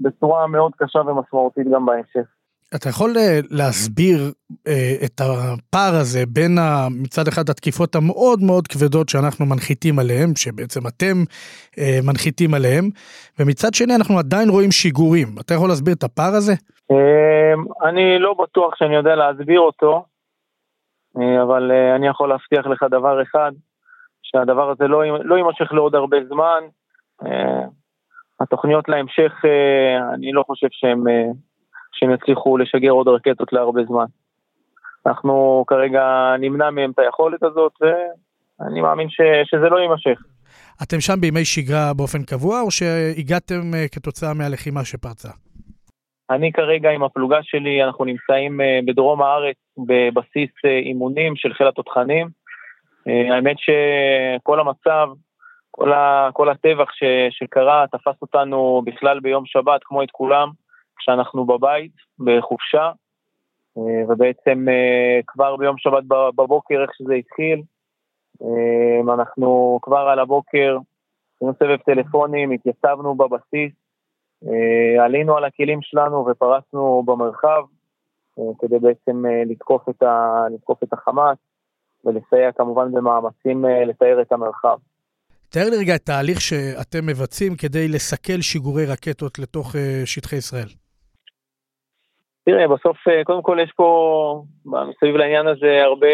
בצורה 0.00 0.46
מאוד 0.46 0.72
קשה 0.76 0.98
ומשמעותית 0.98 1.66
גם 1.74 1.86
בהמשך. 1.86 2.26
אתה 2.74 2.88
יכול 2.88 3.10
אה, 3.16 3.38
להסביר 3.50 4.18
אה, 4.68 4.94
את 5.04 5.20
הפער 5.20 5.94
הזה 6.00 6.22
בין 6.28 6.52
מצד 7.02 7.28
אחד 7.28 7.50
התקיפות 7.50 7.94
המאוד 7.94 8.38
מאוד 8.46 8.68
כבדות 8.68 9.08
שאנחנו 9.08 9.46
מנחיתים 9.46 9.98
עליהם, 9.98 10.30
שבעצם 10.36 10.80
אתם 10.86 11.16
אה, 11.78 11.98
מנחיתים 12.06 12.54
עליהם, 12.54 12.84
ומצד 13.38 13.74
שני 13.74 13.94
אנחנו 13.94 14.18
עדיין 14.18 14.48
רואים 14.48 14.70
שיגורים. 14.70 15.28
אתה 15.40 15.54
יכול 15.54 15.68
להסביר 15.68 15.94
את 15.94 16.02
הפער 16.02 16.34
הזה? 16.34 16.52
אני 17.88 18.18
לא 18.18 18.34
בטוח 18.42 18.76
שאני 18.76 18.94
יודע 18.94 19.14
להסביר 19.14 19.60
אותו, 19.60 20.04
אבל 21.16 21.72
אני 21.96 22.08
יכול 22.08 22.28
להבטיח 22.28 22.66
לך 22.66 22.82
דבר 22.90 23.22
אחד, 23.22 23.52
שהדבר 24.22 24.70
הזה 24.70 24.84
לא, 24.88 25.18
לא 25.24 25.34
יימשך 25.36 25.72
לעוד 25.72 25.94
הרבה 25.94 26.16
זמן. 26.28 26.62
התוכניות 28.40 28.88
להמשך, 28.88 29.32
אני 30.14 30.32
לא 30.32 30.42
חושב 30.46 30.68
שהן... 30.70 31.04
שהם 31.92 32.10
יצליחו 32.14 32.58
לשגר 32.58 32.90
עוד 32.90 33.08
רקטות 33.08 33.52
להרבה 33.52 33.84
זמן. 33.84 34.04
אנחנו 35.06 35.64
כרגע 35.66 36.34
נמנע 36.38 36.70
מהם 36.70 36.90
את 36.90 36.98
היכולת 36.98 37.42
הזאת, 37.42 37.72
ואני 37.80 38.80
מאמין 38.80 39.08
ש, 39.10 39.20
שזה 39.44 39.68
לא 39.68 39.76
יימשך. 39.78 40.22
אתם 40.82 41.00
שם 41.00 41.20
בימי 41.20 41.44
שגרה 41.44 41.94
באופן 41.96 42.22
קבוע, 42.22 42.60
או 42.60 42.70
שהגעתם 42.70 43.74
אה, 43.74 43.88
כתוצאה 43.88 44.34
מהלחימה 44.34 44.84
שפרצה? 44.84 45.28
אני 46.30 46.52
כרגע 46.52 46.90
עם 46.90 47.02
הפלוגה 47.02 47.38
שלי, 47.42 47.84
אנחנו 47.84 48.04
נמצאים 48.04 48.60
אה, 48.60 48.80
בדרום 48.86 49.22
הארץ 49.22 49.56
בבסיס 49.78 50.50
אה, 50.64 50.78
אימונים 50.78 51.36
של 51.36 51.54
חיל 51.54 51.66
התותחנים. 51.66 52.28
האמת 53.06 53.56
שכל 53.58 54.60
המצב, 54.60 55.08
כל, 55.70 55.92
ה, 55.92 56.28
כל 56.32 56.48
הטבח 56.48 56.90
ש, 56.92 57.04
שקרה, 57.30 57.84
תפס 57.92 58.22
אותנו 58.22 58.82
בכלל 58.86 59.20
ביום 59.20 59.46
שבת, 59.46 59.80
כמו 59.84 60.02
את 60.02 60.10
כולם. 60.10 60.48
כשאנחנו 61.00 61.44
בבית, 61.44 61.92
בחופשה, 62.18 62.90
אה, 63.78 64.02
ובעצם 64.08 64.66
אה, 64.68 65.20
כבר 65.26 65.56
ביום 65.56 65.78
שבת 65.78 66.04
בבוקר, 66.36 66.82
איך 66.82 66.90
שזה 66.94 67.14
התחיל, 67.14 67.62
אה, 68.42 69.14
אנחנו 69.14 69.78
כבר 69.82 70.08
על 70.12 70.18
הבוקר, 70.18 70.78
עשינו 71.36 71.52
סבב 71.58 71.76
טלפונים, 71.76 72.50
התייצבנו 72.50 73.14
בבסיס, 73.14 73.72
עלינו 75.00 75.36
על 75.36 75.44
הכלים 75.44 75.78
שלנו 75.82 76.26
ופרסנו 76.26 77.02
במרחב, 77.06 77.62
כדי 78.58 78.78
בעצם 78.78 79.22
לתקוף 79.46 79.88
את, 79.88 80.02
ה, 80.02 80.44
לתקוף 80.54 80.82
את 80.82 80.92
החמאס 80.92 81.38
ולסייע 82.04 82.52
כמובן 82.52 82.92
במאמצים 82.92 83.64
לתאר 83.64 84.22
את 84.22 84.32
המרחב. 84.32 84.76
תאר 85.48 85.70
לי 85.70 85.76
רגע 85.76 85.94
את 85.94 86.08
ההליך 86.08 86.40
שאתם 86.40 87.06
מבצעים 87.06 87.56
כדי 87.56 87.88
לסכל 87.88 88.40
שיגורי 88.40 88.86
רקטות 88.86 89.38
לתוך 89.38 89.76
שטחי 90.04 90.36
ישראל. 90.36 90.68
תראה, 92.50 92.68
בסוף, 92.68 93.08
אה, 93.08 93.24
קודם 93.24 93.42
כל 93.42 93.58
יש 93.62 93.72
פה, 93.76 94.42
מסביב 94.64 95.16
לעניין 95.16 95.46
הזה, 95.46 95.82
הרבה 95.82 96.06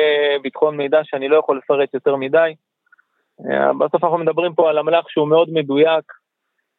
ביטחון 0.43 0.77
מידע 0.77 1.01
שאני 1.05 1.29
לא 1.29 1.37
יכול 1.37 1.59
לפרט 1.59 1.95
יותר 1.95 2.17
מדי. 2.17 2.55
אה, 3.51 3.73
בסוף 3.73 4.05
אנחנו 4.05 4.19
מדברים 4.19 4.55
פה 4.55 4.71
על 4.71 4.79
אמל"ח 4.79 5.09
שהוא 5.09 5.29
מאוד 5.29 5.49
מדויק, 5.53 6.05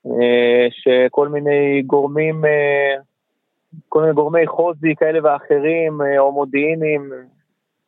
אה, 0.06 0.68
שכל 0.72 1.28
מיני 1.28 1.82
גורמים, 1.82 2.42
כל 3.90 4.02
מיני 4.02 4.14
גורמי 4.14 4.48
חוזי 4.48 4.96
כאלה 4.96 5.20
ואחרים, 5.24 6.02
או 6.18 6.32
מודיעינים, 6.32 7.12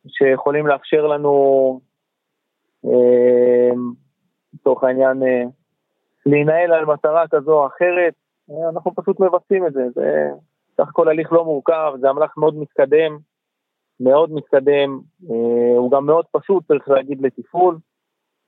שיכולים 0.08 0.66
לאפשר 0.66 1.06
לנו, 1.06 1.80
לצורך 4.54 4.84
העניין, 4.84 5.22
להינעל 6.26 6.72
על 6.72 6.84
מטרה 6.84 7.28
כזו 7.28 7.52
או 7.52 7.66
אחרת, 7.66 8.14
אנחנו 8.70 8.94
פשוט 8.94 9.20
מבצעים 9.20 9.66
את 9.66 9.72
זה. 9.72 9.82
זה 9.94 10.30
סך 10.80 10.88
הכל 10.88 11.08
הליך 11.08 11.32
לא 11.32 11.44
מורכב, 11.44 11.92
זה 12.00 12.10
אמל"ח 12.10 12.36
מאוד 12.36 12.54
מתקדם, 12.56 13.18
מאוד 14.00 14.32
מתקדם, 14.32 15.00
אה, 15.30 15.78
הוא 15.78 15.90
גם 15.90 16.06
מאוד 16.06 16.24
פשוט, 16.32 16.66
צריך 16.66 16.88
להגיד, 16.88 17.22
לתפעול. 17.22 17.78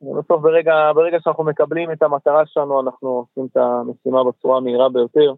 בסוף 0.02 0.42
ברגע, 0.42 0.92
ברגע 0.94 1.18
שאנחנו 1.20 1.44
מקבלים 1.44 1.92
את 1.92 2.02
המטרה 2.02 2.42
שלנו, 2.46 2.80
אנחנו 2.80 3.08
עושים 3.08 3.46
את 3.52 3.56
המשימה 3.56 4.24
בצורה 4.24 4.56
המהירה 4.56 4.88
ביותר. 4.88 5.34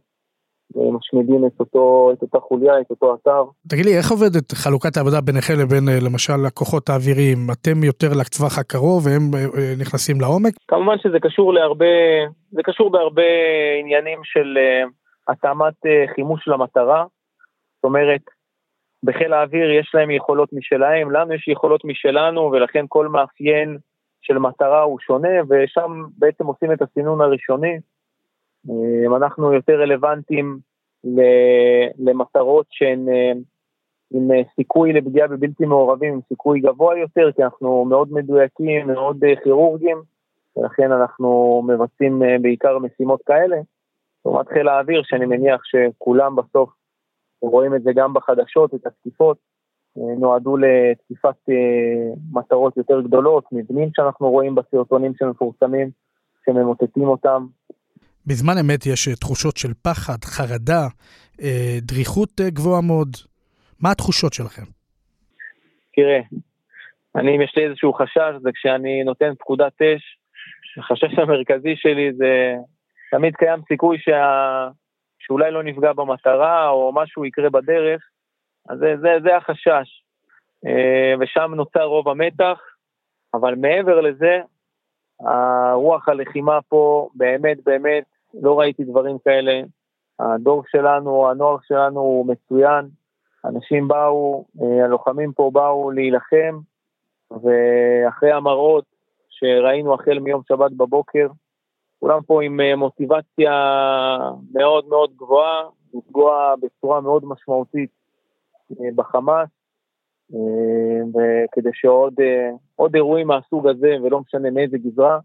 ומשמידים 0.74 1.46
את, 1.46 1.60
אותו, 1.60 2.10
את 2.12 2.22
אותה 2.22 2.38
חוליה, 2.40 2.80
את 2.80 2.90
אותו 2.90 3.14
אתר. 3.14 3.44
תגיד 3.68 3.84
לי, 3.84 3.96
איך 3.98 4.10
עובדת 4.10 4.52
חלוקת 4.52 4.96
העבודה 4.96 5.20
ביניכם 5.20 5.54
לבין 5.62 5.88
אה, 5.88 5.98
למשל 6.06 6.46
הכוחות 6.46 6.88
האוויריים? 6.88 7.38
אתם 7.52 7.84
יותר 7.84 8.08
לטווח 8.20 8.58
הקרוב 8.58 9.06
והם 9.06 9.30
אה, 9.34 9.74
נכנסים 9.80 10.20
לעומק? 10.20 10.54
כמובן 10.68 10.96
שזה 10.98 11.18
קשור 11.20 11.54
להרבה, 11.54 11.94
זה 12.50 12.62
קשור 12.62 12.90
בהרבה 12.90 13.22
עניינים 13.80 14.18
של 14.24 14.58
התאמת 15.28 15.86
אה, 15.86 16.04
חימוש 16.14 16.48
למטרה, 16.48 17.04
זאת 17.76 17.84
אומרת, 17.84 18.20
בחיל 19.02 19.32
האוויר 19.32 19.70
יש 19.70 19.90
להם 19.94 20.10
יכולות 20.10 20.52
משלהם, 20.52 21.10
לנו 21.10 21.34
יש 21.34 21.48
יכולות 21.48 21.84
משלנו, 21.84 22.40
ולכן 22.52 22.84
כל 22.88 23.08
מאפיין 23.08 23.76
של 24.20 24.38
מטרה 24.38 24.82
הוא 24.82 24.98
שונה, 25.00 25.28
ושם 25.48 26.04
בעצם 26.18 26.46
עושים 26.46 26.72
את 26.72 26.82
הסינון 26.82 27.20
הראשוני. 27.20 27.78
אה, 28.70 29.16
אנחנו 29.16 29.52
יותר 29.52 29.80
רלוונטיים 29.80 30.58
למטרות 31.98 32.66
שהן 32.70 33.08
אה, 33.08 33.32
עם 34.14 34.28
סיכוי 34.56 34.92
לפגיעה 34.92 35.28
בבלתי 35.28 35.66
מעורבים, 35.66 36.12
עם 36.12 36.20
סיכוי 36.28 36.60
גבוה 36.60 36.98
יותר, 36.98 37.32
כי 37.36 37.44
אנחנו 37.44 37.84
מאוד 37.84 38.12
מדויקים, 38.12 38.86
מאוד 38.86 39.24
כירורגים, 39.42 40.02
ולכן 40.56 40.92
אנחנו 40.92 41.62
מבצעים 41.66 42.22
בעיקר 42.42 42.78
משימות 42.78 43.20
כאלה. 43.26 43.56
לעומת 44.24 44.48
חיל 44.48 44.68
האוויר, 44.68 45.02
שאני 45.04 45.26
מניח 45.26 45.60
שכולם 45.64 46.36
בסוף 46.36 46.70
רואים 47.42 47.74
את 47.74 47.82
זה 47.82 47.90
גם 47.94 48.14
בחדשות, 48.14 48.74
את 48.74 48.86
התקיפות, 48.86 49.38
נועדו 49.96 50.56
לתקיפת 50.56 51.36
מטרות 52.32 52.76
יותר 52.76 53.00
גדולות, 53.00 53.44
מבנים 53.52 53.88
שאנחנו 53.96 54.30
רואים 54.30 54.54
בסרטונים 54.54 55.12
שמפורסמים, 55.18 55.90
שממוטטים 56.46 57.08
אותם. 57.08 57.46
בזמן 58.26 58.54
אמת 58.60 58.86
יש 58.86 59.08
תחושות 59.08 59.56
של 59.56 59.74
פחד, 59.82 60.24
חרדה, 60.24 60.86
דריכות 61.78 62.40
גבוהה 62.40 62.80
מאוד. 62.80 63.08
מה 63.80 63.90
התחושות 63.90 64.32
שלכם? 64.32 64.62
תראה, 65.96 66.20
אני, 67.16 67.36
אם 67.36 67.42
יש 67.42 67.54
לי 67.56 67.66
איזשהו 67.66 67.92
חשש, 67.92 68.42
זה 68.42 68.50
כשאני 68.54 69.04
נותן 69.04 69.34
פקודת 69.38 69.82
אש, 69.82 70.18
החשש 70.78 71.18
המרכזי 71.18 71.74
שלי 71.76 72.12
זה, 72.12 72.54
תמיד 73.16 73.36
קיים 73.36 73.60
סיכוי 73.68 73.98
שה... 73.98 74.68
שאולי 75.18 75.50
לא 75.50 75.62
נפגע 75.62 75.92
במטרה, 75.92 76.68
או 76.68 76.92
משהו 76.94 77.24
יקרה 77.24 77.50
בדרך, 77.50 78.02
אז 78.68 78.78
זה, 78.78 78.94
זה, 79.00 79.08
זה 79.22 79.36
החשש. 79.36 80.02
אה, 80.66 81.14
ושם 81.20 81.52
נוצר 81.54 81.84
רוב 81.84 82.08
המתח, 82.08 82.60
אבל 83.34 83.54
מעבר 83.54 84.00
לזה, 84.00 84.40
הרוח 85.20 86.08
הלחימה 86.08 86.58
פה, 86.68 87.08
באמת 87.14 87.64
באמת, 87.64 88.04
לא 88.42 88.58
ראיתי 88.60 88.84
דברים 88.84 89.18
כאלה. 89.24 89.60
הדור 90.20 90.62
שלנו, 90.66 91.30
הנוער 91.30 91.56
שלנו 91.62 92.00
הוא 92.00 92.26
מצוין, 92.26 92.88
אנשים 93.44 93.88
באו, 93.88 94.44
אה, 94.62 94.84
הלוחמים 94.84 95.32
פה 95.32 95.50
באו 95.52 95.90
להילחם, 95.90 96.58
ואחרי 97.30 98.32
המראות 98.32 98.84
שראינו 99.30 99.94
החל 99.94 100.18
מיום 100.18 100.42
שבת 100.48 100.72
בבוקר, 100.72 101.26
כולם 102.00 102.22
פה 102.22 102.42
עם 102.42 102.60
אה, 102.60 102.76
מוטיבציה 102.76 103.52
מאוד 104.52 104.88
מאוד 104.88 105.10
גבוהה, 105.16 105.62
לפגוע 105.94 106.54
בצורה 106.62 107.00
מאוד 107.00 107.24
משמעותית 107.24 107.90
אה, 108.70 108.88
בחמאס, 108.94 109.48
וכדי 111.10 111.70
שעוד 111.72 112.94
אירועים 112.94 113.26
מהסוג 113.26 113.66
הזה, 113.66 113.96
ולא 114.02 114.20
משנה 114.20 114.50
מאיזה 114.50 114.78
גזרה, 114.78 115.18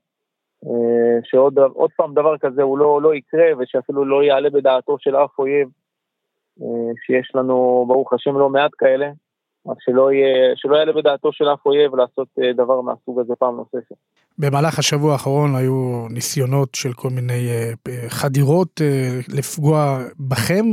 שעוד 1.23 1.89
פעם 1.95 2.13
דבר 2.13 2.37
כזה 2.37 2.61
הוא 2.61 2.77
לא, 2.77 3.01
לא 3.01 3.15
יקרה, 3.15 3.45
ושאפילו 3.57 4.05
לא 4.05 4.23
יעלה 4.23 4.49
בדעתו 4.49 4.95
של 4.99 5.15
אף 5.15 5.39
אויב 5.39 5.69
אה, 6.61 6.91
שיש 7.05 7.31
לנו, 7.35 7.85
ברוך 7.87 8.13
השם, 8.13 8.37
לא 8.37 8.49
מעט 8.49 8.71
כאלה, 8.77 9.11
אז 9.69 9.75
שלא, 9.79 10.11
יהיה, 10.11 10.55
שלא 10.55 10.75
יעלה 10.75 10.93
בדעתו 10.93 11.33
של 11.33 11.49
אף 11.53 11.65
אויב 11.65 11.95
לעשות 11.95 12.27
אה, 12.41 12.53
דבר 12.53 12.81
מהסוג 12.81 13.19
הזה 13.19 13.35
פעם 13.35 13.55
נוספת. 13.55 13.95
במהלך 14.39 14.79
השבוע 14.79 15.11
האחרון 15.13 15.55
היו 15.55 16.07
ניסיונות 16.09 16.75
של 16.75 16.93
כל 16.93 17.09
מיני 17.09 17.49
אה, 17.49 18.09
חדירות 18.09 18.81
לפגוע 19.37 19.97
בכם, 20.19 20.65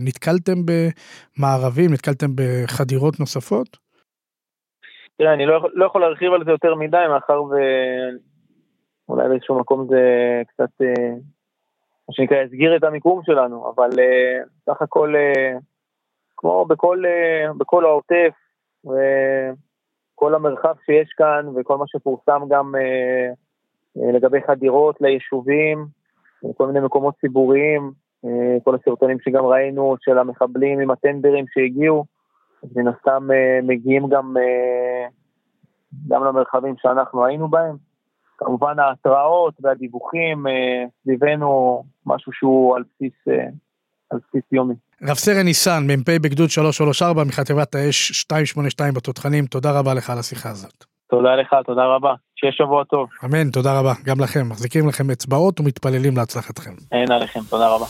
נתקלתם 0.00 0.58
במערבים, 0.68 1.92
נתקלתם 1.92 2.26
בחדירות 2.34 3.20
נוספות? 3.20 3.68
תראה, 5.18 5.32
אני 5.34 5.46
לא, 5.46 5.68
לא 5.74 5.86
יכול 5.86 6.00
להרחיב 6.00 6.32
על 6.32 6.44
זה 6.44 6.50
יותר 6.50 6.74
מדי, 6.74 7.04
מאחר 7.08 7.42
ואולי 7.42 9.28
באיזשהו 9.28 9.60
מקום 9.60 9.86
זה 9.90 10.02
קצת 10.48 10.70
מה 12.08 12.14
שנקרא, 12.14 12.36
הסגיר 12.36 12.76
את 12.76 12.84
המיקום 12.84 13.20
שלנו, 13.24 13.72
אבל 13.74 13.90
סך 14.66 14.82
הכל, 14.82 15.14
כמו 16.36 16.64
בכל, 16.64 17.02
בכל 17.58 17.84
העוטף, 17.84 18.34
וכל 20.14 20.34
המרחב 20.34 20.74
שיש 20.86 21.08
כאן, 21.16 21.46
וכל 21.56 21.78
מה 21.78 21.84
שפורסם 21.86 22.40
גם 22.48 22.74
uh, 22.74 23.34
uh, 23.98 24.12
לגבי 24.12 24.38
חדירות 24.46 25.00
ליישובים, 25.00 25.86
כל 26.56 26.66
מיני 26.66 26.80
מקומות 26.80 27.14
ציבוריים, 27.20 27.90
uh, 28.26 28.28
כל 28.64 28.74
הסרטונים 28.74 29.18
שגם 29.20 29.44
ראינו 29.44 29.96
של 30.00 30.18
המחבלים 30.18 30.80
עם 30.80 30.90
הטנדרים 30.90 31.44
שהגיעו, 31.48 32.04
מן 32.76 32.88
הסתם 32.88 33.28
מגיעים 33.62 34.08
גם, 34.08 34.34
גם 36.08 36.24
למרחבים 36.24 36.74
שאנחנו 36.78 37.24
היינו 37.24 37.48
בהם. 37.48 37.76
כמובן 38.38 38.78
ההתראות 38.78 39.54
והדיווחים 39.60 40.46
אה, 40.46 40.84
סביבנו 41.02 41.82
משהו 42.06 42.32
שהוא 42.32 42.76
על 42.76 42.82
בסיס, 42.82 43.28
אה, 43.28 43.46
על 44.14 44.20
בסיס 44.28 44.52
יומי. 44.52 44.74
רב 45.02 45.16
סרן 45.16 45.44
ניסן, 45.44 45.86
מ"פ 45.90 46.10
בגדוד 46.10 46.50
334 46.50 47.24
מחטיבת 47.24 47.74
האש 47.74 48.24
282 48.24 48.94
בתותחנים, 48.94 49.46
תודה 49.46 49.78
רבה 49.78 49.94
לך 49.94 50.10
על 50.10 50.18
השיחה 50.18 50.50
הזאת. 50.50 50.84
תודה 51.10 51.34
לך, 51.34 51.54
תודה 51.66 51.82
רבה. 51.84 52.14
שיהיה 52.36 52.52
שבוע 52.52 52.84
טוב. 52.84 53.08
אמן, 53.24 53.50
תודה 53.50 53.78
רבה. 53.78 53.92
גם 54.04 54.20
לכם. 54.20 54.48
מחזיקים 54.48 54.88
לכם 54.88 55.10
אצבעות 55.10 55.60
ומתפללים 55.60 56.16
להצלחתכם. 56.16 56.70
אין 56.92 57.12
עליכם, 57.12 57.40
תודה 57.50 57.68
רבה. 57.68 57.86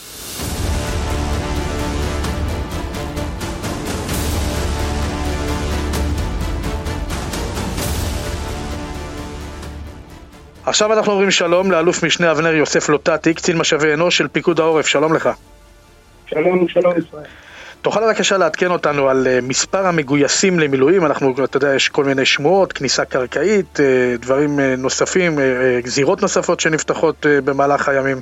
עכשיו 10.67 10.93
אנחנו 10.93 11.13
אומרים 11.13 11.31
שלום 11.31 11.71
לאלוף 11.71 12.05
משנה 12.05 12.31
אבנר 12.31 12.55
יוסף 12.55 12.89
לוטטי, 12.89 13.35
קצין 13.35 13.59
משאבי 13.59 13.95
אנוש 13.95 14.19
של 14.19 14.29
פיקוד 14.29 14.61
העורף, 14.61 14.87
שלום 14.87 15.15
לך. 15.15 15.29
שלום, 16.27 16.69
שלום 16.69 16.93
ישראל. 16.99 17.25
תוכל 17.85 18.01
בבקשה 18.07 18.39
לעדכן 18.39 18.71
אותנו 18.71 19.09
על 19.09 19.27
אה, 19.27 19.39
מספר 19.43 19.87
המגויסים 19.87 20.59
למילואים, 20.59 21.07
אנחנו, 21.07 21.35
אתה 21.45 21.57
יודע, 21.57 21.75
יש 21.75 21.89
כל 21.89 22.05
מיני 22.05 22.25
שמועות, 22.25 22.73
כניסה 22.73 23.05
קרקעית, 23.05 23.81
אה, 23.81 24.15
דברים 24.21 24.61
אה, 24.61 24.75
נוספים, 24.79 25.33
גזירות 25.85 26.23
נוספות 26.23 26.61
שנפתחות 26.61 27.27
במהלך 27.45 27.89
הימים. 27.89 28.17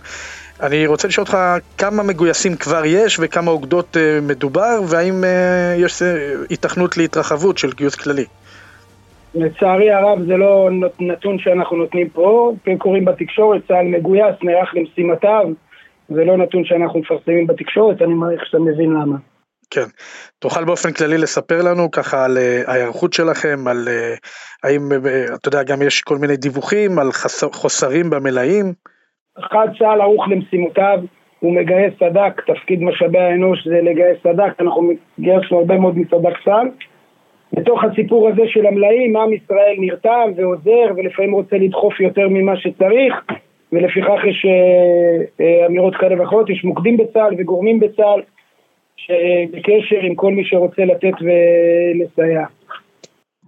אני 0.62 0.86
רוצה 0.86 1.08
לשאול 1.08 1.24
אותך 1.24 1.38
כמה 1.78 2.02
מגויסים 2.02 2.56
כבר 2.56 2.82
יש 2.84 3.18
וכמה 3.22 3.50
אוגדות 3.50 3.96
מדובר, 4.22 4.80
והאם 4.88 5.24
יש 5.76 6.02
היתכנות 6.50 6.96
להתרחבות 6.96 7.58
של 7.58 7.72
גיוס 7.72 7.94
כללי. 7.94 8.24
לצערי 9.34 9.90
הרב 9.90 10.18
זה 10.26 10.36
לא 10.36 10.68
נתון 11.00 11.38
שאנחנו 11.38 11.76
נותנים 11.76 12.08
פה, 12.08 12.52
קוראים 12.78 13.04
בתקשורת, 13.04 13.60
צה"ל 13.68 13.86
מגויס, 13.86 14.36
נערך 14.42 14.74
למשימתיו, 14.74 15.44
זה 16.08 16.24
לא 16.24 16.36
נתון 16.36 16.64
שאנחנו 16.64 17.00
מפרסמים 17.00 17.46
בתקשורת, 17.46 18.02
אני 18.02 18.14
מעריך 18.14 18.46
שאתה 18.46 18.58
מבין 18.58 18.90
למה. 18.90 19.16
כן. 19.70 19.88
תוכל 20.38 20.64
באופן 20.64 20.92
כללי 20.92 21.18
לספר 21.18 21.62
לנו 21.62 21.90
ככה 21.90 22.24
על 22.24 22.38
אה, 22.38 22.62
ההיערכות 22.66 23.12
שלכם, 23.12 23.68
על 23.68 23.88
אה, 23.88 24.14
האם, 24.64 24.80
אה, 25.06 25.24
אתה 25.34 25.48
יודע, 25.48 25.62
גם 25.62 25.82
יש 25.82 26.00
כל 26.00 26.16
מיני 26.18 26.36
דיווחים 26.36 26.98
על 26.98 27.08
חוסרים 27.52 28.10
במלאים? 28.10 28.72
אחד, 29.38 29.66
צה"ל 29.78 30.00
ערוך 30.00 30.28
למשימותיו, 30.28 30.98
הוא 31.40 31.54
מגייס 31.54 31.94
סד"כ, 32.00 32.40
תפקיד 32.46 32.82
משאבי 32.82 33.18
האנוש 33.18 33.68
זה 33.68 33.80
לגייס 33.82 34.18
סד"כ, 34.22 34.60
אנחנו 34.60 34.90
גייסנו 35.20 35.58
הרבה 35.58 35.78
מאוד 35.78 35.98
מסד"כ 35.98 36.44
צה"ל. 36.44 36.68
בתוך 37.52 37.84
הסיפור 37.84 38.28
הזה 38.28 38.42
של 38.46 38.66
המלאים, 38.66 39.16
עם 39.16 39.32
ישראל 39.32 39.74
נרתם 39.78 40.30
ועוזר 40.36 40.94
ולפעמים 40.96 41.32
רוצה 41.32 41.56
לדחוף 41.56 42.00
יותר 42.00 42.28
ממה 42.28 42.56
שצריך 42.56 43.14
ולפיכך 43.72 44.20
יש 44.30 44.46
אה, 44.46 45.44
אה, 45.44 45.66
אמירות 45.66 45.94
כאלה 46.00 46.20
ואחרות, 46.20 46.50
יש 46.50 46.64
מוקדים 46.64 46.96
בצה"ל 46.96 47.34
וגורמים 47.38 47.80
בצה"ל 47.80 48.22
בקשר 49.52 50.00
עם 50.02 50.14
כל 50.14 50.32
מי 50.32 50.44
שרוצה 50.44 50.84
לתת 50.84 51.14
ולסייע. 51.20 52.44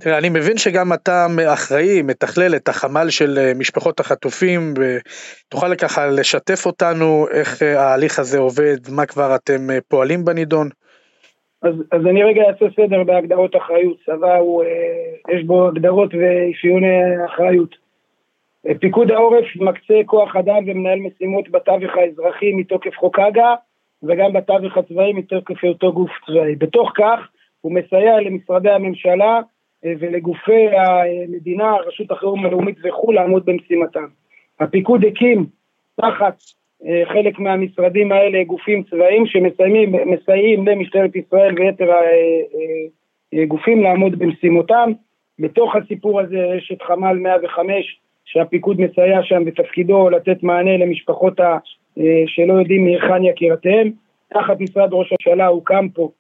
תראה, 0.01 0.19
אני 0.19 0.29
מבין 0.29 0.57
שגם 0.57 0.93
אתה 0.93 1.27
אחראי, 1.53 2.03
מתכלל 2.03 2.55
את 2.57 2.69
החמ"ל 2.69 3.11
של 3.11 3.39
אה, 3.39 3.53
משפחות 3.59 4.01
החטופים, 4.01 4.75
ותוכל 4.79 5.75
ככה 5.75 6.07
לשתף 6.07 6.67
אותנו 6.67 7.27
איך 7.31 7.63
ההליך 7.63 8.19
הזה 8.19 8.39
עובד, 8.39 8.77
מה 8.97 9.07
כבר 9.07 9.35
אתם 9.35 9.67
פועלים 9.89 10.25
בנידון? 10.25 10.69
אז, 11.63 11.75
אז 11.93 12.07
אני 12.07 12.23
רגע 12.23 12.43
אעשה 12.43 12.65
סדר 12.77 13.03
בהגדרות 13.05 13.57
אחריות. 13.57 13.97
צבא 14.07 14.37
הוא, 14.37 14.63
אה, 14.63 15.35
יש 15.35 15.45
בו 15.45 15.69
הגדרות 15.69 16.15
ואפיוני 16.15 17.25
אחריות. 17.27 17.84
פיקוד 18.81 19.11
העורף 19.11 19.45
מקצה 19.57 19.95
כוח 20.07 20.37
אדם 20.37 20.63
ומנהל 20.67 20.99
משימות 20.99 21.51
בתווך 21.51 21.97
האזרחי 21.97 22.53
מתוקף 22.53 22.97
חוק 22.97 23.19
הג"א 23.19 23.55
וגם 24.03 24.33
בתווך 24.33 24.77
הצבאי 24.77 25.13
מתוקף 25.13 25.65
אותו 25.65 25.93
גוף 25.93 26.11
צבאי. 26.27 26.55
בתוך 26.55 26.93
כך 26.95 27.29
הוא 27.61 27.73
מסייע 27.73 28.21
למשרדי 28.21 28.71
הממשלה 28.71 29.41
אה, 29.85 29.93
ולגופי 29.99 30.69
המדינה, 30.77 31.77
רשות 31.87 32.11
החירום 32.11 32.47
הלאומית 32.47 32.77
וכו' 32.85 33.13
לעמוד 33.13 33.47
במשימתם. 33.47 34.07
הפיקוד 34.61 35.05
הקים 35.05 35.47
תחת 36.01 36.37
אה, 36.87 37.03
חלק 37.13 37.39
מהמשרדים 37.39 38.13
האלה 38.13 38.45
גופים 38.45 38.83
צבאיים 38.83 39.27
שמסייעים 39.27 40.67
למשטרת 40.67 41.17
ישראל 41.17 41.55
ויתר 41.59 41.91
הגופים 43.33 43.79
אה, 43.79 43.91
לעמוד 43.91 44.19
במשימותם. 44.19 44.93
בתוך 45.39 45.77
הסיפור 45.77 46.21
הזה 46.21 46.39
יש 46.57 46.73
את 46.73 46.83
חמ"ל 46.83 47.19
105 47.19 48.01
שהפיקוד 48.25 48.81
מסייע 48.81 49.23
שם 49.23 49.45
בתפקידו 49.45 50.11
לתת 50.11 50.43
מענה 50.43 50.77
למשפחות 50.77 51.41
שלא 52.27 52.53
יודעים 52.53 52.85
מהיכן 52.85 53.25
יקירתיהם. 53.25 53.91
תחת 54.33 54.61
משרד 54.61 54.89
ראש 54.93 55.13
הממשלה 55.13 55.47
הוקם 55.47 55.89
פה 55.89 56.11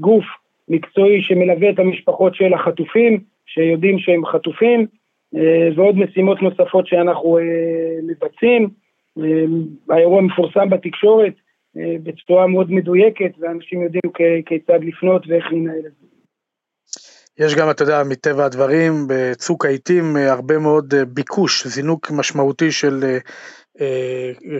גוף 0.00 0.24
מקצועי 0.68 1.22
שמלווה 1.22 1.70
את 1.70 1.78
המשפחות 1.78 2.34
של 2.34 2.54
החטופים, 2.54 3.20
שיודעים 3.46 3.98
שהם 3.98 4.26
חטופים, 4.26 4.86
ועוד 5.74 5.98
משימות 5.98 6.42
נוספות 6.42 6.86
שאנחנו 6.86 7.38
מבצעים. 8.02 8.68
אה, 9.18 9.44
האירוע 9.94 10.20
מפורסם 10.20 10.70
בתקשורת 10.70 11.32
אה, 11.76 11.96
בצורה 12.02 12.46
מאוד 12.46 12.72
מדויקת, 12.72 13.32
ואנשים 13.38 13.82
יודעים 13.82 14.12
כיצד 14.46 14.84
לפנות 14.84 15.26
ואיך 15.28 15.52
לנהל 15.52 15.78
את 15.78 15.82
זה. 15.82 16.06
יש 17.38 17.54
גם, 17.54 17.70
אתה 17.70 17.82
יודע, 17.82 18.02
מטבע 18.10 18.44
הדברים, 18.44 18.92
בצוק 19.08 19.64
העיתים 19.64 20.16
הרבה 20.16 20.58
מאוד 20.58 20.94
ביקוש, 21.08 21.66
זינוק 21.66 22.10
משמעותי 22.10 22.70
של 22.70 23.04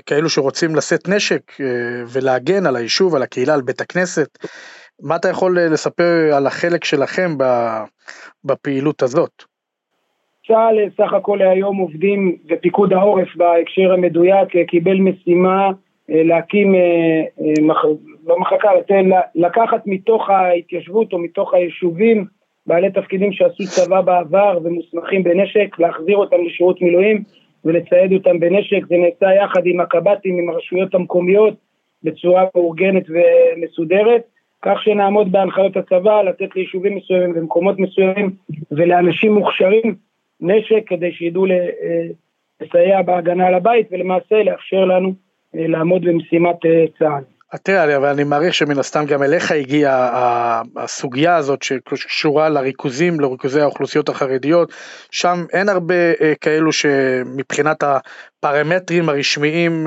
כאלו 0.06 0.28
שרוצים 0.28 0.74
לשאת 0.74 1.08
נשק 1.08 1.42
ולהגן 2.12 2.66
על 2.66 2.76
היישוב, 2.76 3.14
על 3.14 3.22
הקהילה, 3.22 3.54
על 3.54 3.62
בית 3.62 3.80
הכנסת. 3.80 4.28
מה 5.02 5.16
אתה 5.16 5.28
יכול 5.28 5.58
לספר 5.60 6.30
על 6.36 6.46
החלק 6.46 6.84
שלכם 6.84 7.30
בפעילות 8.44 9.02
הזאת? 9.02 9.42
צה"ל 10.46 10.76
סך 10.96 11.12
הכל 11.12 11.42
היום 11.42 11.76
עובדים, 11.76 12.36
ופיקוד 12.50 12.92
העורף 12.92 13.28
בהקשר 13.36 13.92
המדויק 13.92 14.48
קיבל 14.68 14.96
משימה 14.96 15.70
להקים, 16.08 16.74
במחלקה, 18.24 18.68
לקחת 19.34 19.82
מתוך 19.86 20.30
ההתיישבות 20.30 21.12
או 21.12 21.18
מתוך 21.18 21.54
היישובים 21.54 22.37
בעלי 22.68 22.90
תפקידים 22.90 23.32
שעשו 23.32 23.64
צבא 23.64 24.00
בעבר 24.00 24.58
ומוסמכים 24.64 25.22
בנשק, 25.22 25.78
להחזיר 25.78 26.16
אותם 26.16 26.36
לשירות 26.46 26.82
מילואים 26.82 27.22
ולצייד 27.64 28.12
אותם 28.12 28.40
בנשק, 28.40 28.86
זה 28.88 28.96
נעשה 28.96 29.34
יחד 29.34 29.66
עם 29.66 29.80
הקב"טים, 29.80 30.38
עם 30.38 30.50
הרשויות 30.50 30.94
המקומיות, 30.94 31.54
בצורה 32.02 32.44
מאורגנת 32.54 33.04
ומסודרת, 33.08 34.22
כך 34.62 34.82
שנעמוד 34.82 35.32
בהנחיות 35.32 35.76
הצבא, 35.76 36.22
לתת 36.22 36.56
ליישובים 36.56 36.96
מסוימים 36.96 37.34
במקומות 37.34 37.78
מסוימים 37.78 38.30
ולאנשים 38.70 39.34
מוכשרים 39.34 39.94
נשק 40.40 40.82
כדי 40.86 41.12
שידעו 41.12 41.46
לסייע 42.60 43.02
בהגנה 43.02 43.46
על 43.46 43.54
הבית 43.54 43.86
ולמעשה 43.90 44.42
לאפשר 44.42 44.84
לנו 44.84 45.12
לעמוד 45.54 46.02
במשימת 46.04 46.56
צה"ל. 46.98 47.37
תראה, 47.56 47.96
אבל 47.96 48.08
אני 48.08 48.24
מעריך 48.24 48.54
שמן 48.54 48.78
הסתם 48.78 49.04
גם 49.04 49.22
אליך 49.22 49.52
הגיעה 49.52 50.62
הסוגיה 50.76 51.36
הזאת 51.36 51.62
שקשורה 51.62 52.48
לריכוזים, 52.48 53.20
לריכוזי 53.20 53.60
האוכלוסיות 53.60 54.08
החרדיות, 54.08 54.72
שם 55.10 55.44
אין 55.52 55.68
הרבה 55.68 55.94
כאלו 56.40 56.72
שמבחינת 56.72 57.82
הפרמטרים 57.82 59.08
הרשמיים 59.08 59.86